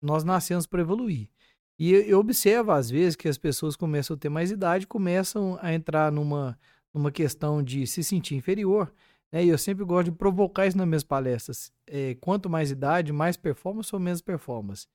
[0.00, 1.28] nós nascemos para evoluir.
[1.76, 5.74] E eu observo, às vezes, que as pessoas começam a ter mais idade, começam a
[5.74, 6.56] entrar numa,
[6.94, 8.92] numa questão de se sentir inferior.
[9.32, 9.46] Né?
[9.46, 11.72] E eu sempre gosto de provocar isso nas minhas palestras.
[11.84, 14.86] É, quanto mais idade, mais performance ou menos performance.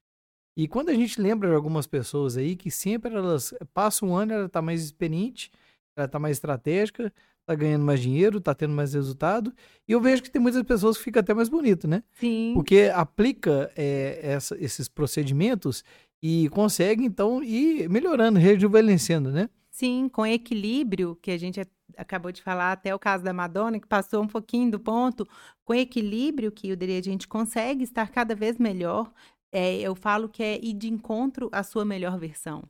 [0.55, 4.31] E quando a gente lembra de algumas pessoas aí que sempre elas passam um ano,
[4.31, 5.51] ela está mais experiente,
[5.95, 7.13] ela está mais estratégica,
[7.49, 9.51] tá ganhando mais dinheiro, tá tendo mais resultado.
[9.87, 12.03] E eu vejo que tem muitas pessoas que ficam até mais bonito, né?
[12.13, 12.51] Sim.
[12.53, 15.83] Porque aplica é, essa, esses procedimentos
[16.21, 19.49] e consegue, então, ir melhorando, rejuvenescendo, né?
[19.71, 21.59] Sim, com equilíbrio, que a gente
[21.97, 25.27] acabou de falar, até o caso da Madonna, que passou um pouquinho do ponto,
[25.65, 29.11] com equilíbrio, que a gente consegue estar cada vez melhor.
[29.51, 32.63] É, eu falo que é ir de encontro à sua melhor versão.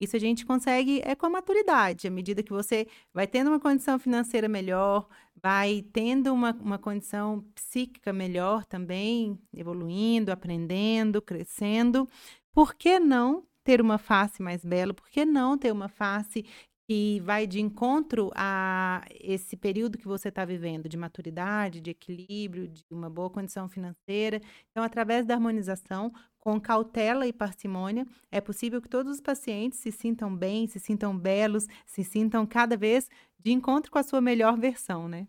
[0.00, 3.60] Isso a gente consegue é com a maturidade, à medida que você vai tendo uma
[3.60, 5.08] condição financeira melhor,
[5.42, 12.08] vai tendo uma, uma condição psíquica melhor também, evoluindo, aprendendo, crescendo.
[12.52, 14.94] Por que não ter uma face mais bela?
[14.94, 16.44] Por que não ter uma face
[16.88, 22.68] que vai de encontro a esse período que você está vivendo de maturidade, de equilíbrio,
[22.68, 24.40] de uma boa condição financeira.
[24.70, 29.90] Então, através da harmonização, com cautela e parcimônia, é possível que todos os pacientes se
[29.90, 33.08] sintam bem, se sintam belos, se sintam cada vez
[33.38, 35.26] de encontro com a sua melhor versão, né?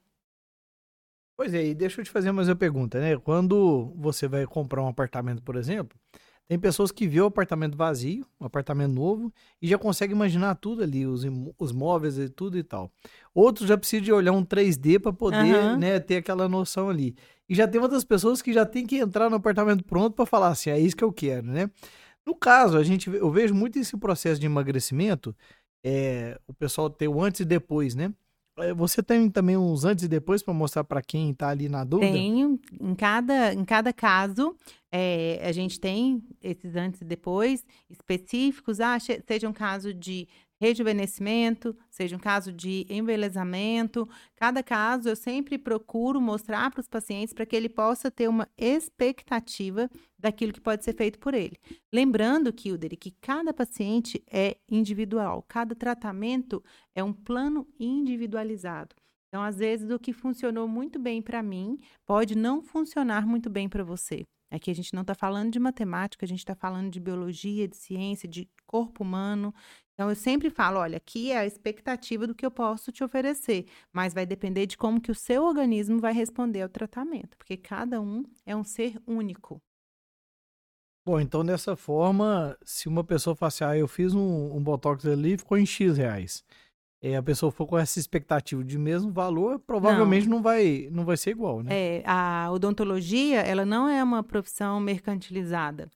[1.36, 3.18] Pois é, e deixa eu te fazer mais uma pergunta, né?
[3.18, 5.98] Quando você vai comprar um apartamento, por exemplo,
[6.48, 10.82] tem pessoas que vê o apartamento vazio, um apartamento novo, e já consegue imaginar tudo
[10.82, 11.24] ali, os,
[11.60, 12.90] os móveis e tudo e tal.
[13.34, 15.78] Outros já precisam de olhar um 3D para poder uhum.
[15.78, 17.16] né, ter aquela noção ali.
[17.50, 20.50] E já tem outras pessoas que já tem que entrar no apartamento pronto para falar
[20.50, 21.70] assim, é isso que eu quero, né?
[22.26, 25.36] No caso, a gente, eu vejo muito esse processo de emagrecimento,
[25.84, 28.14] é, o pessoal ter o antes e depois, né?
[28.58, 31.84] É, você tem também uns antes e depois para mostrar para quem está ali na
[31.84, 32.12] dúvida?
[32.12, 32.60] Tenho.
[32.80, 34.56] Em cada, em cada caso,
[34.92, 38.80] é, a gente tem esses antes e depois específicos.
[38.80, 40.28] Ah, seja um caso de
[40.60, 44.08] rejuvenescimento, seja um caso de embelezamento.
[44.36, 48.48] Cada caso eu sempre procuro mostrar para os pacientes para que ele possa ter uma
[48.58, 51.58] expectativa daquilo que pode ser feito por ele.
[51.94, 56.64] Lembrando, Kildere, que cada paciente é individual, cada tratamento
[56.96, 58.96] é um plano individualizado.
[59.28, 63.68] Então, às vezes, o que funcionou muito bem para mim pode não funcionar muito bem
[63.68, 64.26] para você.
[64.50, 67.76] Aqui a gente não está falando de matemática, a gente está falando de biologia, de
[67.76, 69.54] ciência, de corpo humano.
[69.98, 73.66] Então, eu sempre falo, olha, aqui é a expectativa do que eu posso te oferecer,
[73.92, 78.00] mas vai depender de como que o seu organismo vai responder ao tratamento, porque cada
[78.00, 79.60] um é um ser único.
[81.04, 85.04] Bom, então dessa forma, se uma pessoa fala assim, ah, eu fiz um, um Botox
[85.06, 86.44] ali ficou em X reais
[87.02, 91.06] é, a pessoa for com essa expectativa de mesmo valor, provavelmente não, não vai, não
[91.06, 91.70] vai ser igual, né?
[91.72, 95.90] É, a odontologia, ela não é uma profissão mercantilizada.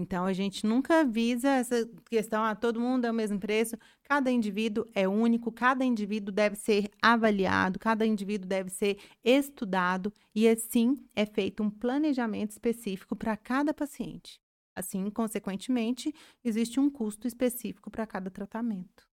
[0.00, 3.76] Então, a gente nunca visa essa questão, ah, todo mundo é o mesmo preço.
[4.02, 10.48] Cada indivíduo é único, cada indivíduo deve ser avaliado, cada indivíduo deve ser estudado e,
[10.48, 14.40] assim, é feito um planejamento específico para cada paciente.
[14.74, 19.06] Assim, consequentemente, existe um custo específico para cada tratamento.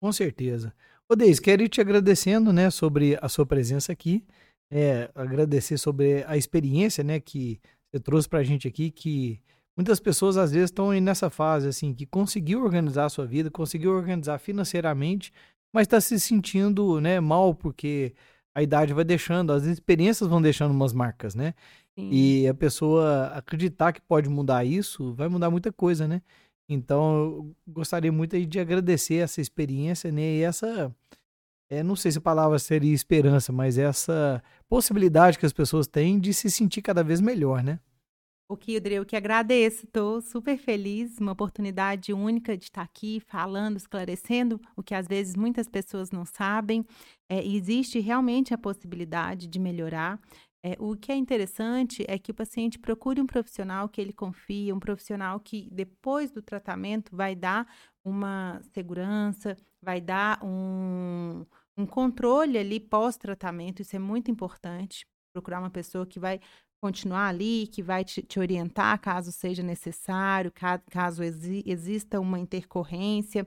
[0.00, 0.72] Com certeza.
[1.08, 4.24] Ô Deis, quero ir te agradecendo, né, sobre a sua presença aqui,
[4.70, 7.60] é, agradecer sobre a experiência, né, que
[7.96, 9.40] você trouxe pra gente aqui, que
[9.76, 13.92] muitas pessoas às vezes estão nessa fase, assim, que conseguiu organizar a sua vida, conseguiu
[13.92, 15.32] organizar financeiramente,
[15.72, 18.14] mas está se sentindo, né, mal porque
[18.54, 21.54] a idade vai deixando, as experiências vão deixando umas marcas, né?
[21.98, 22.08] Sim.
[22.10, 26.22] E a pessoa acreditar que pode mudar isso, vai mudar muita coisa, né?
[26.68, 30.22] Então, eu gostaria muito de agradecer essa experiência, né?
[30.22, 30.94] E essa,
[31.68, 36.18] é, não sei se a palavra seria esperança, mas essa possibilidade que as pessoas têm
[36.18, 37.80] de se sentir cada vez melhor, né?
[38.48, 43.76] O Kildre, eu que agradeço, estou super feliz, uma oportunidade única de estar aqui falando,
[43.76, 46.86] esclarecendo o que às vezes muitas pessoas não sabem.
[47.28, 50.20] É, existe realmente a possibilidade de melhorar.
[50.64, 54.74] É, o que é interessante é que o paciente procure um profissional que ele confia,
[54.74, 57.66] um profissional que depois do tratamento vai dar
[58.06, 61.44] uma segurança, vai dar um,
[61.76, 65.04] um controle ali pós-tratamento, isso é muito importante.
[65.34, 66.40] Procurar uma pessoa que vai
[66.80, 70.52] continuar ali, que vai te, te orientar caso seja necessário,
[70.88, 73.44] caso, exi, exista uma intercorrência.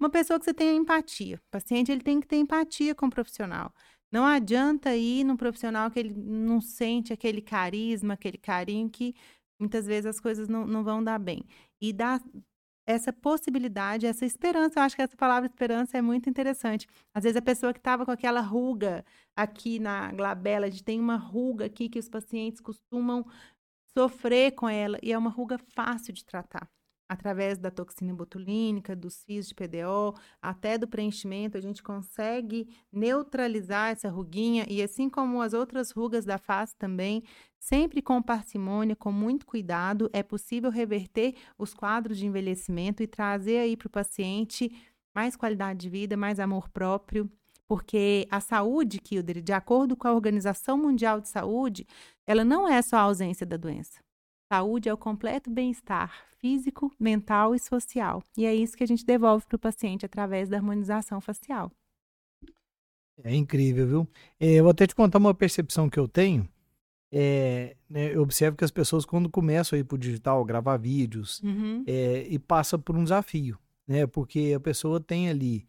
[0.00, 1.36] Uma pessoa que você tenha empatia.
[1.36, 3.72] O paciente ele tem que ter empatia com o profissional.
[4.10, 9.14] Não adianta ir num profissional que ele não sente aquele carisma, aquele carinho que
[9.60, 11.44] muitas vezes as coisas não, não vão dar bem.
[11.80, 12.22] E dar
[12.88, 16.86] essa possibilidade, essa esperança, eu acho que essa palavra esperança é muito interessante.
[17.14, 19.04] Às vezes a pessoa que estava com aquela ruga
[19.36, 23.26] aqui na glabela, a gente tem uma ruga aqui que os pacientes costumam
[23.92, 26.66] sofrer com ela e é uma ruga fácil de tratar
[27.08, 33.90] através da toxina botulínica, dos fios de PDO, até do preenchimento, a gente consegue neutralizar
[33.90, 37.22] essa ruguinha e assim como as outras rugas da face também,
[37.58, 43.58] sempre com parcimônia, com muito cuidado, é possível reverter os quadros de envelhecimento e trazer
[43.58, 44.70] aí para o paciente
[45.14, 47.30] mais qualidade de vida, mais amor próprio,
[47.66, 51.86] Porque a saúde, Kilder, de acordo com a Organização Mundial de Saúde,
[52.26, 54.00] ela não é só a ausência da doença.
[54.52, 58.22] Saúde é o completo bem-estar físico, mental e social.
[58.36, 61.70] E é isso que a gente devolve para o paciente através da harmonização facial.
[63.22, 64.08] É incrível, viu?
[64.40, 66.48] É, eu vou até te contar uma percepção que eu tenho.
[67.12, 70.76] É, né, eu observo que as pessoas, quando começam a ir para o digital, gravar
[70.76, 71.82] vídeos, Uhum.
[71.86, 74.06] é, e passa por um desafio, né?
[74.06, 75.66] Porque a pessoa tem ali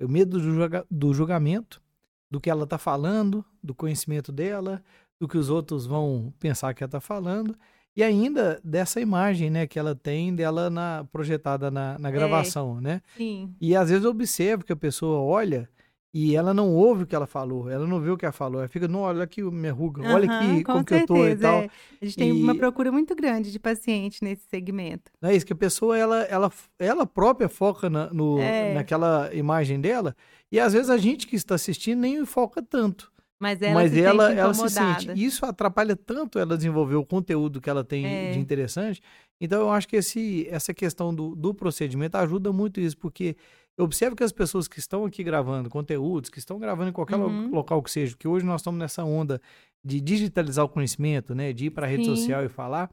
[0.00, 1.82] o medo do, julga- do julgamento,
[2.30, 4.82] do que ela está falando, do conhecimento dela,
[5.18, 7.56] do que os outros vão pensar que ela está falando,
[7.96, 13.02] e ainda dessa imagem, né, que ela tem dela na, projetada na, na gravação, né?
[13.16, 13.54] Sim.
[13.60, 15.68] E às vezes eu observo que a pessoa olha
[16.14, 18.60] e ela não ouve o que ela falou, ela não vê o que ela falou,
[18.60, 21.16] ela fica, não, olha aqui minha ruga, olha Aham, aqui com como que eu tô
[21.16, 21.54] e certeza, tal.
[21.62, 21.70] é.
[22.00, 25.10] A gente tem uma E- procura muito grande de paciente nesse segmento.
[25.20, 28.74] Não é isso, que a pessoa, ela, ela, ela própria foca na, no, É.
[28.74, 30.16] naquela imagem dela,
[30.50, 33.11] e às vezes a gente que está assistindo nem foca tanto.
[33.42, 35.12] Mas ela mas se ela, sente ela se sente.
[35.24, 38.30] Isso atrapalha tanto ela desenvolver o conteúdo que ela tem É.
[38.30, 39.02] de interessante.
[39.40, 43.36] Então, eu acho que esse, essa questão do, do procedimento ajuda muito isso, porque
[43.76, 47.16] eu observo que as pessoas que estão aqui gravando conteúdos, que estão gravando em qualquer
[47.16, 47.50] lo- Uhum.
[47.50, 49.40] local que seja, que hoje nós estamos nessa onda
[49.84, 52.14] de digitalizar o conhecimento, né, de ir para a rede Sim.
[52.14, 52.88] social e falar,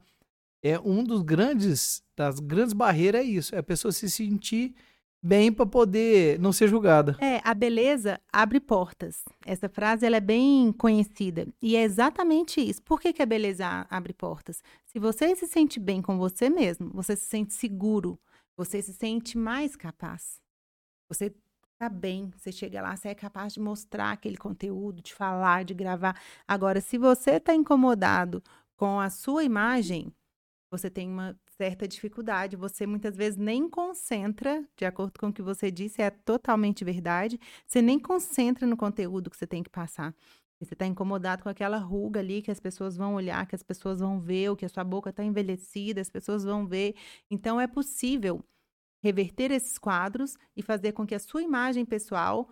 [0.64, 4.74] é um dos grandes, das grandes barreiras é isso, é a pessoa se sentir
[5.22, 7.16] bem para poder não ser julgada.
[7.20, 9.24] É, a beleza abre portas.
[9.44, 11.46] Essa frase ela é bem conhecida.
[11.60, 12.82] E é exatamente isso.
[12.82, 14.62] Por que, que a beleza abre portas?
[14.86, 18.18] Se você se sente bem com você mesmo, você se sente seguro,
[18.56, 20.40] você se sente mais capaz.
[21.08, 21.34] Você
[21.78, 25.74] tá bem, você chega lá, você é capaz de mostrar aquele conteúdo, de falar, de
[25.74, 26.20] gravar.
[26.46, 28.42] Agora, se você está incomodado
[28.76, 30.12] com a sua imagem,
[30.70, 32.56] você tem uma certa dificuldade.
[32.56, 37.38] Você muitas vezes nem concentra, de acordo com o que você disse, é totalmente verdade.
[37.66, 40.14] Você nem concentra no conteúdo que você tem que passar.
[40.58, 44.00] Você está incomodado com aquela ruga ali que as pessoas vão olhar, que as pessoas
[44.00, 46.94] vão ver, ou que a sua boca está envelhecida, as pessoas vão ver.
[47.30, 48.42] Então, é possível
[49.02, 52.48] reverter esses quadros e fazer com que a sua imagem pessoal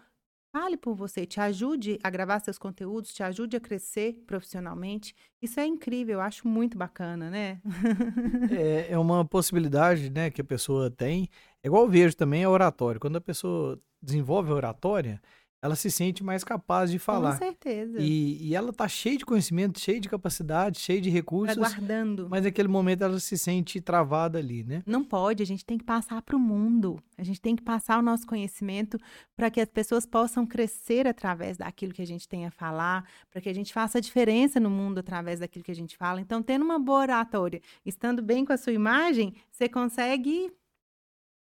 [0.52, 5.14] fale por você, te ajude a gravar seus conteúdos, te ajude a crescer profissionalmente.
[5.40, 7.60] Isso é incrível, eu acho muito bacana, né?
[8.50, 11.28] É, é uma possibilidade, né, que a pessoa tem.
[11.62, 13.00] É igual eu vejo também a oratória.
[13.00, 15.20] Quando a pessoa desenvolve a oratória,
[15.60, 17.36] ela se sente mais capaz de Com falar.
[17.36, 17.98] certeza.
[18.00, 22.28] E, e ela tá cheia de conhecimento, cheia de capacidade, cheia de Tá recursos, guardando.
[22.30, 24.82] mas naquele momento ela se sente travada ali, né?
[24.86, 27.02] Não pode, a gente tem que passar para o mundo.
[27.16, 28.98] A gente tem que passar o nosso conhecimento
[29.36, 33.40] para que as pessoas possam crescer através daquilo que a gente tem a falar, para
[33.40, 36.20] que a gente faça a diferença no mundo através daquilo que a gente fala.
[36.20, 40.52] Então, tendo uma boa oratória, estando bem com a sua imagem, você consegue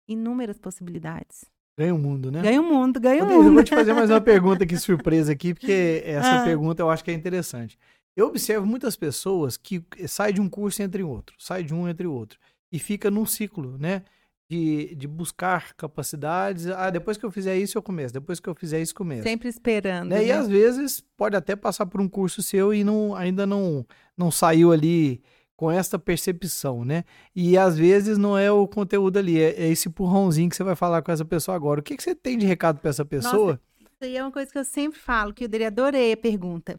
[0.08, 1.44] inúmeras possibilidades.
[1.78, 2.42] Ganha o mundo, né?
[2.42, 3.54] Ganha o mundo, ganha o Deise, eu mundo.
[3.54, 6.44] vou te fazer mais uma pergunta aqui, surpresa aqui, porque essa Ah.
[6.44, 7.78] pergunta eu acho que é interessante.
[8.14, 12.06] Eu observo muitas pessoas que saem de um curso entre outro, sai de um entre
[12.06, 12.38] outro,
[12.70, 14.02] e fica num ciclo, né?
[14.50, 16.66] De, de buscar capacidades.
[16.66, 18.12] Ah, depois que eu fizer isso, eu começo.
[18.12, 19.22] Depois que eu fizer isso, começo.
[19.22, 20.10] Sempre esperando.
[20.10, 20.24] Né?
[20.24, 20.32] E né?
[20.34, 24.70] às vezes pode até passar por um curso seu e não, ainda não, não saiu
[24.70, 25.22] ali
[25.62, 27.04] com essa percepção, né?
[27.36, 30.74] E às vezes não é o conteúdo ali, é, é esse empurrãozinho que você vai
[30.74, 31.78] falar com essa pessoa agora.
[31.78, 33.60] O que, que você tem de recado para essa pessoa?
[33.78, 36.76] Isso aí é uma coisa que eu sempre falo, que eu adorei a pergunta.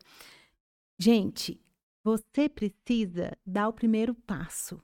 [0.99, 1.61] Gente,
[2.03, 4.81] você precisa dar o primeiro passo.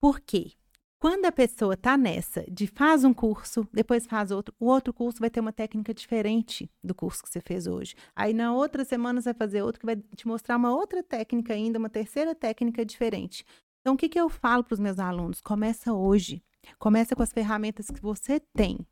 [0.00, 0.52] Por quê?
[1.00, 5.20] Quando a pessoa tá nessa de faz um curso, depois faz outro, o outro curso
[5.20, 7.94] vai ter uma técnica diferente do curso que você fez hoje.
[8.16, 11.54] Aí na outra semana você vai fazer outro que vai te mostrar uma outra técnica
[11.54, 13.44] ainda, uma terceira técnica diferente.
[13.80, 15.40] Então o que, que eu falo para os meus alunos?
[15.40, 16.42] Começa hoje.
[16.80, 18.84] Começa com as ferramentas que você tem.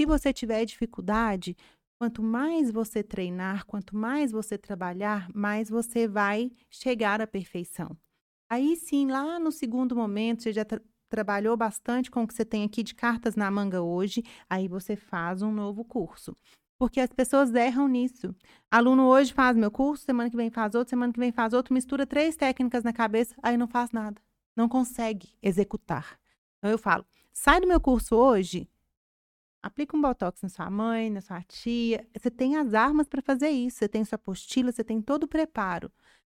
[0.00, 1.56] Se você tiver dificuldade,
[1.98, 7.96] quanto mais você treinar, quanto mais você trabalhar, mais você vai chegar à perfeição.
[8.48, 10.64] Aí sim, lá no segundo momento, você já
[11.12, 14.96] trabalhou bastante com o que você tem aqui de cartas na manga hoje, aí você
[14.96, 16.34] faz um novo curso.
[16.78, 18.34] Porque as pessoas erram nisso.
[18.70, 21.74] Aluno hoje faz meu curso, semana que vem faz outro, semana que vem faz outro,
[21.74, 24.18] mistura três técnicas na cabeça, aí não faz nada.
[24.56, 26.18] Não consegue executar.
[26.56, 28.66] Então eu falo, sai do meu curso hoje,
[29.62, 32.06] aplica um botox na sua mãe, na sua tia.
[32.18, 33.76] Você tem as armas para fazer isso.
[33.76, 35.92] Você tem sua apostila, você tem todo o preparo.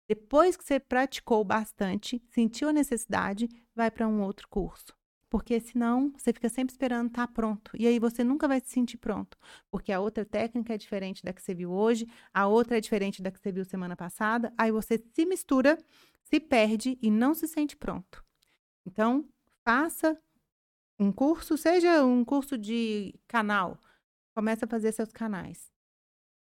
[0.09, 4.97] Depois que você praticou bastante, sentiu a necessidade, vai para um outro curso.
[5.29, 7.71] Porque senão você fica sempre esperando estar pronto.
[7.77, 9.37] E aí você nunca vai se sentir pronto.
[9.69, 13.21] Porque a outra técnica é diferente da que você viu hoje, a outra é diferente
[13.21, 14.51] da que você viu semana passada.
[14.57, 15.77] Aí você se mistura,
[16.23, 18.25] se perde e não se sente pronto.
[18.87, 19.29] Então,
[19.63, 20.19] faça
[20.99, 23.79] um curso, seja um curso de canal,
[24.35, 25.71] começa a fazer seus canais.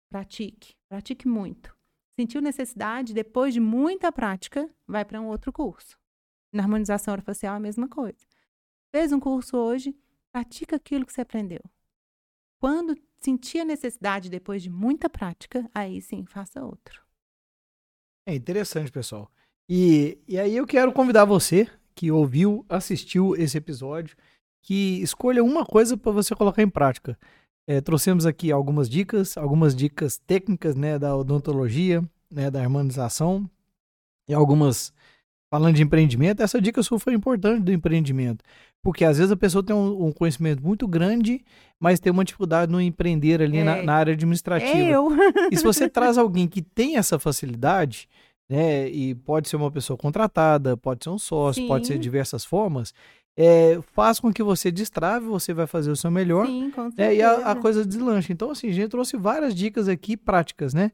[0.10, 1.77] pratique, pratique muito.
[2.20, 6.00] Sentiu necessidade, depois de muita prática, vai para um outro curso.
[6.52, 8.26] Na harmonização orofacial é a mesma coisa.
[8.92, 9.96] Fez um curso hoje,
[10.32, 11.62] pratica aquilo que você aprendeu.
[12.60, 17.04] Quando sentir a necessidade depois de muita prática, aí sim, faça outro.
[18.26, 19.32] É interessante, pessoal.
[19.70, 24.18] E, e aí eu quero convidar você que ouviu, assistiu esse episódio,
[24.64, 27.18] que escolha uma coisa para você colocar em prática.
[27.68, 33.50] É, trouxemos aqui algumas dicas, algumas dicas técnicas né, da odontologia, né, da harmonização,
[34.28, 34.94] e algumas
[35.50, 36.42] falando de empreendimento.
[36.42, 38.44] Essa dica sua foi importante do empreendimento,
[38.82, 41.44] porque às vezes a pessoa tem um, um conhecimento muito grande,
[41.78, 44.78] mas tem uma dificuldade no empreender ali é, na, na, área administrativa.
[44.78, 45.10] É eu.
[45.52, 48.08] e se você traz alguém que tem essa facilidade,
[48.50, 51.68] né, e pode ser uma pessoa contratada, pode ser um sócio, Sim.
[51.68, 52.94] pode ser de diversas formas,
[53.38, 56.48] é, faz com que você destrave, você vai fazer o seu melhor.
[56.48, 57.10] Sim, com certeza.
[57.10, 58.34] Né, e a, a, coisa deslancha.
[58.34, 60.92] Então, assim, a gente trouxe várias dicas aqui práticas, né?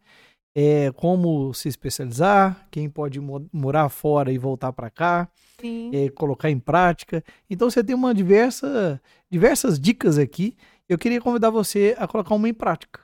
[0.54, 5.28] É, como se especializar, quem pode mo morar fora e voltar para cá,
[5.94, 7.24] é, colocar em prática.
[7.50, 9.02] Então, você tem uma diversa,
[9.32, 10.58] diversas dicas aqui.
[10.88, 13.00] Eu queria convidar você a colocar uma em prática.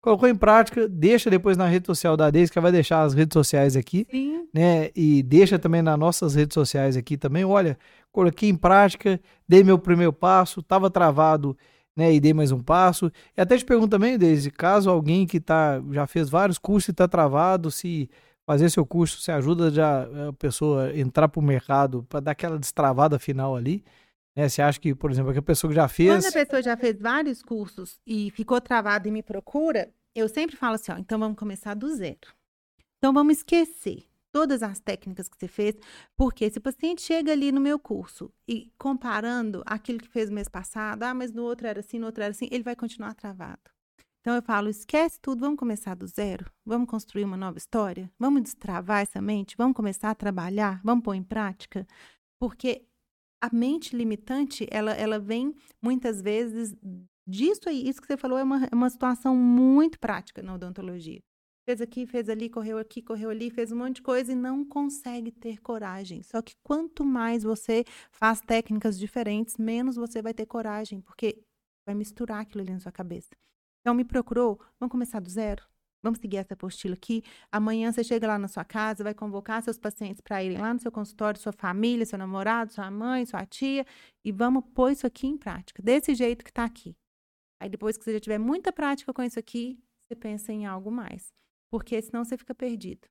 [0.00, 3.34] Colocou em prática, deixa depois na rede social da Deise, que vai deixar as redes
[3.34, 4.46] sociais aqui, Sim.
[4.54, 4.90] né?
[4.94, 7.44] E deixa também nas nossas redes sociais aqui também.
[7.44, 7.76] Olha,
[8.12, 11.56] coloquei em prática, dei meu primeiro passo, estava travado,
[11.96, 12.14] né?
[12.14, 13.10] E dei mais um passo.
[13.36, 16.90] E até te pergunto também, Deise, caso alguém que tá, já fez vários cursos e
[16.92, 18.08] está travado, se
[18.46, 22.58] fazer seu curso, se ajuda já a pessoa entrar para o mercado para dar aquela
[22.58, 23.84] destravada final ali.
[24.38, 24.48] Né?
[24.48, 26.22] Você acha que, por exemplo, que a pessoa que já fez.
[26.22, 30.54] Quando a pessoa já fez vários cursos e ficou travada e me procura, eu sempre
[30.54, 32.32] falo assim: ó, então vamos começar do zero.
[32.98, 35.74] Então vamos esquecer todas as técnicas que você fez,
[36.16, 40.36] porque se o paciente chega ali no meu curso e comparando aquilo que fez no
[40.36, 43.14] mês passado, ah, mas no outro era assim, no outro era assim, ele vai continuar
[43.14, 43.58] travado.
[44.20, 48.42] Então eu falo, esquece tudo, vamos começar do zero, vamos construir uma nova história, vamos
[48.42, 51.86] destravar essa mente, vamos começar a trabalhar, vamos pôr em prática,
[52.38, 52.87] porque
[53.40, 56.74] a mente limitante, ela, ela vem muitas vezes
[57.26, 57.88] disso aí.
[57.88, 61.20] Isso que você falou é uma, é uma situação muito prática na odontologia.
[61.68, 64.64] Fez aqui, fez ali, correu aqui, correu ali, fez um monte de coisa e não
[64.64, 66.22] consegue ter coragem.
[66.22, 71.38] Só que quanto mais você faz técnicas diferentes, menos você vai ter coragem, porque
[71.86, 73.36] vai misturar aquilo ali na sua cabeça.
[73.80, 75.62] Então, me procurou, vamos começar do zero?
[76.02, 77.22] Vamos seguir essa apostila aqui.
[77.50, 80.80] Amanhã você chega lá na sua casa, vai convocar seus pacientes para irem lá no
[80.80, 83.84] seu consultório, sua família, seu namorado, sua mãe, sua tia,
[84.24, 86.96] e vamos pôr isso aqui em prática, desse jeito que está aqui.
[87.60, 90.90] Aí depois que você já tiver muita prática com isso aqui, você pensa em algo
[90.90, 91.32] mais.
[91.70, 93.08] Porque senão você fica perdido.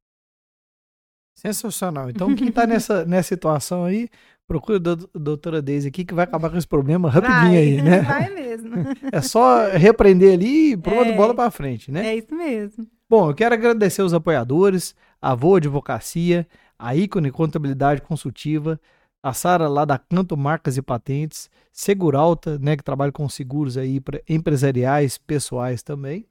[1.38, 2.09] Sensacional.
[2.09, 4.09] Então, quem está nessa, nessa situação aí,
[4.47, 8.01] procura a doutora Deise aqui, que vai acabar com esse problema rapidinho vai, aí, né?
[8.03, 8.47] Vai mesmo.
[9.11, 12.07] É só repreender ali e pronto, é, bola para frente, né?
[12.07, 12.88] É isso mesmo.
[13.09, 16.45] Bom, eu quero agradecer os apoiadores, a Voa Advocacia,
[16.77, 18.80] a Ícone Contabilidade Consultiva,
[19.22, 24.01] a Sara lá da Canto Marcas e Patentes, Seguralta, né, que trabalha com seguros aí
[24.27, 26.26] empresariais, pessoais também.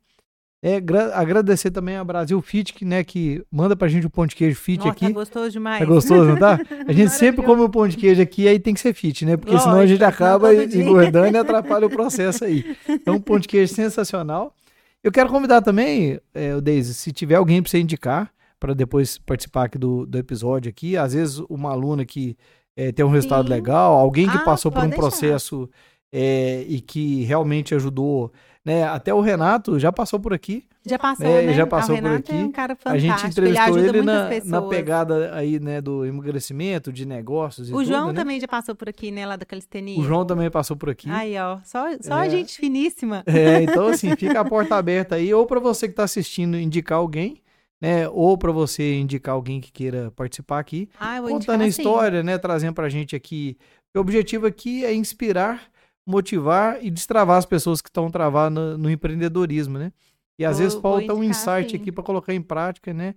[0.63, 0.77] É,
[1.13, 4.59] agradecer também a Brasil Fit, que, né, que manda pra gente o pão de queijo
[4.59, 5.05] fit Nossa, aqui.
[5.05, 5.83] É gostoso demais.
[5.83, 6.59] É gostoso, não tá?
[6.89, 9.37] A gente sempre come o pão de queijo aqui, aí tem que ser fit, né?
[9.37, 12.77] Porque Lógico, senão a gente acaba engordando e atrapalha o processo aí.
[12.89, 14.55] Então, pão de queijo sensacional.
[15.05, 19.19] Eu quero convidar também, é, o Deise, se tiver alguém para você indicar, para depois
[19.19, 20.97] participar aqui do, do episódio aqui.
[20.97, 22.37] Às vezes, uma aluna que
[22.75, 23.55] é, tem um resultado Sim.
[23.55, 25.01] legal, alguém que ah, passou por um deixar.
[25.01, 25.71] processo
[26.13, 28.33] é, e que realmente ajudou
[28.67, 28.83] né?
[28.83, 30.65] Até o Renato já passou por aqui.
[30.85, 31.55] Já passou, né?
[31.55, 32.33] Já passou por aqui.
[32.33, 33.13] É um cara fantástico.
[33.13, 37.73] A gente entrevistou ele, ele na, na, pegada aí, né, do emagrecimento, de negócios e
[37.73, 38.15] O tudo, João né?
[38.15, 40.01] também já passou por aqui, né, lá da calistenia.
[40.01, 41.09] O João também passou por aqui.
[41.09, 42.31] Aí, ó, só, só é.
[42.31, 43.23] gente finíssima.
[43.25, 46.99] É, então assim, fica a porta aberta aí, ou para você que está assistindo indicar
[46.99, 47.41] alguém,
[47.81, 52.27] né, ou para você indicar alguém que queira participar aqui, ah, contando a história, sim.
[52.27, 53.57] né, trazendo pra gente aqui.
[53.97, 55.63] O objetivo aqui é inspirar
[56.07, 59.93] motivar e destravar as pessoas que estão travadas no, no, empreendedorismo, né?
[60.39, 61.77] E às vou, vezes falta um insight sim.
[61.77, 63.15] aqui para colocar em prática, né?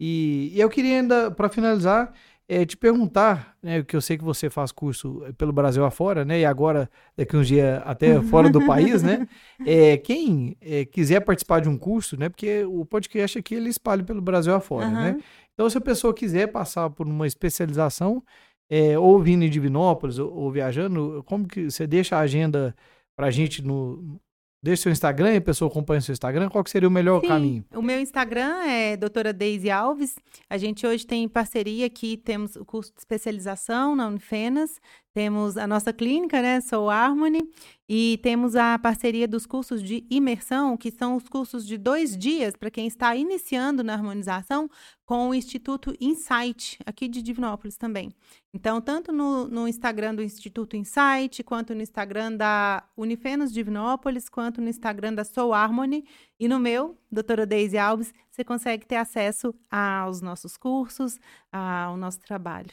[0.00, 2.12] E, e eu queria ainda, para finalizar,
[2.48, 6.40] é, te perguntar, né, que eu sei que você faz curso pelo Brasil afora, né,
[6.40, 9.26] e agora, daqui uns dias, até fora do país, né,
[9.64, 14.02] é, quem é, quiser participar de um curso, né, porque o podcast aqui, ele espalha
[14.02, 14.92] pelo Brasil afora, uhum.
[14.92, 15.20] né,
[15.54, 18.22] então se a pessoa quiser passar por uma especialização,
[18.70, 22.74] é, ou vindo em Divinópolis ou, ou, viajando, como que você deixa a agenda
[23.16, 24.20] pra gente no.
[24.62, 27.28] Deixa seu Instagram e a pessoa acompanha seu Instagram, qual que seria o melhor Sim,
[27.28, 27.64] caminho?
[27.74, 30.16] O meu Instagram é doutora Deise Alves.
[30.48, 34.80] A gente hoje tem parceria aqui, temos o curso de especialização na Unifenas,
[35.14, 37.48] Temos a nossa clínica, né, Soul Harmony,
[37.88, 42.56] e temos a parceria dos cursos de imersão, que são os cursos de dois dias
[42.56, 44.68] para quem está iniciando na harmonização
[45.06, 48.12] com o Instituto Insight, aqui de Divinópolis também.
[48.52, 54.60] Então, tanto no, no Instagram do Instituto Insight, quanto no Instagram da Unifenos Divinópolis, quanto
[54.60, 56.04] no Instagram da Soul Harmony,
[56.40, 61.20] e no meu, doutora Deise Alves, você consegue ter acesso aos nossos cursos,
[61.52, 62.72] ao nosso trabalho.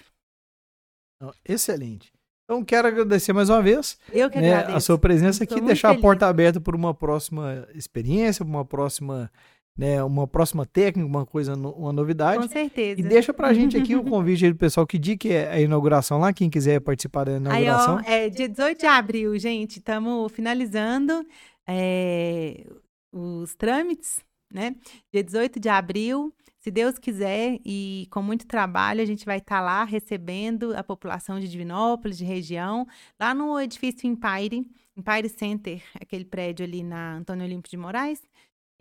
[1.45, 2.11] Excelente.
[2.51, 4.75] Então, quero agradecer mais uma vez Eu que né, agradeço.
[4.77, 6.01] a sua presença Estou aqui, deixar a feliz.
[6.01, 9.31] porta aberta por uma próxima experiência, uma próxima,
[9.77, 12.41] né, uma próxima técnica, uma coisa, uma novidade.
[12.41, 12.99] Com certeza.
[12.99, 15.61] E deixa pra gente aqui o convite aí do pessoal que dia que é a
[15.61, 17.95] inauguração lá, quem quiser participar da Aí, inauguração.
[17.95, 19.77] ó, é dia 18 de abril, gente.
[19.77, 21.25] Estamos finalizando
[21.65, 22.65] é,
[23.13, 24.19] os trâmites,
[24.53, 24.75] né?
[25.13, 29.59] Dia 18 de abril, se Deus quiser, e com muito trabalho, a gente vai estar
[29.61, 32.87] lá recebendo a população de Divinópolis, de região,
[33.19, 38.21] lá no edifício Empire, Empire Center, aquele prédio ali na Antônio Olímpio de Moraes.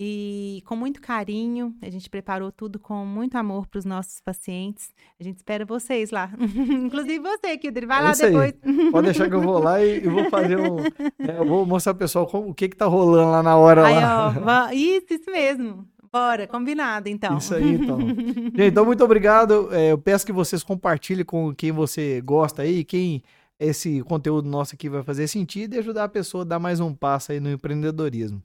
[0.03, 4.89] E com muito carinho, a gente preparou tudo com muito amor para os nossos pacientes.
[5.21, 6.31] A gente espera vocês lá.
[6.41, 8.55] Inclusive você, Kildre, vai É lá depois.
[8.91, 10.77] Pode deixar que eu vou lá e, e vou fazer um.
[11.19, 13.87] né, eu vou mostrar pro pessoal como- o que que tá rolando lá na hora
[13.87, 14.69] Aí, lá.
[14.69, 15.87] ó, isso, isso mesmo.
[16.13, 17.39] Bora, combinado, então.
[17.39, 18.01] Isso aí, então.
[18.09, 19.73] Gente, então, muito obrigado.
[19.73, 23.23] É, eu peço que vocês compartilhem com quem você gosta aí, quem
[23.61, 26.95] esse conteúdo nosso aqui vai fazer sentido e ajudar a pessoa a dar mais um
[26.95, 28.43] passo aí no empreendedorismo.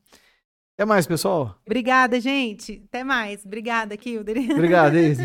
[0.78, 1.58] Até mais, pessoal.
[1.66, 2.84] Obrigada, gente.
[2.90, 3.46] Até mais.
[3.46, 4.38] Obrigada, Kilder.
[4.52, 5.22] Obrigado, é isso.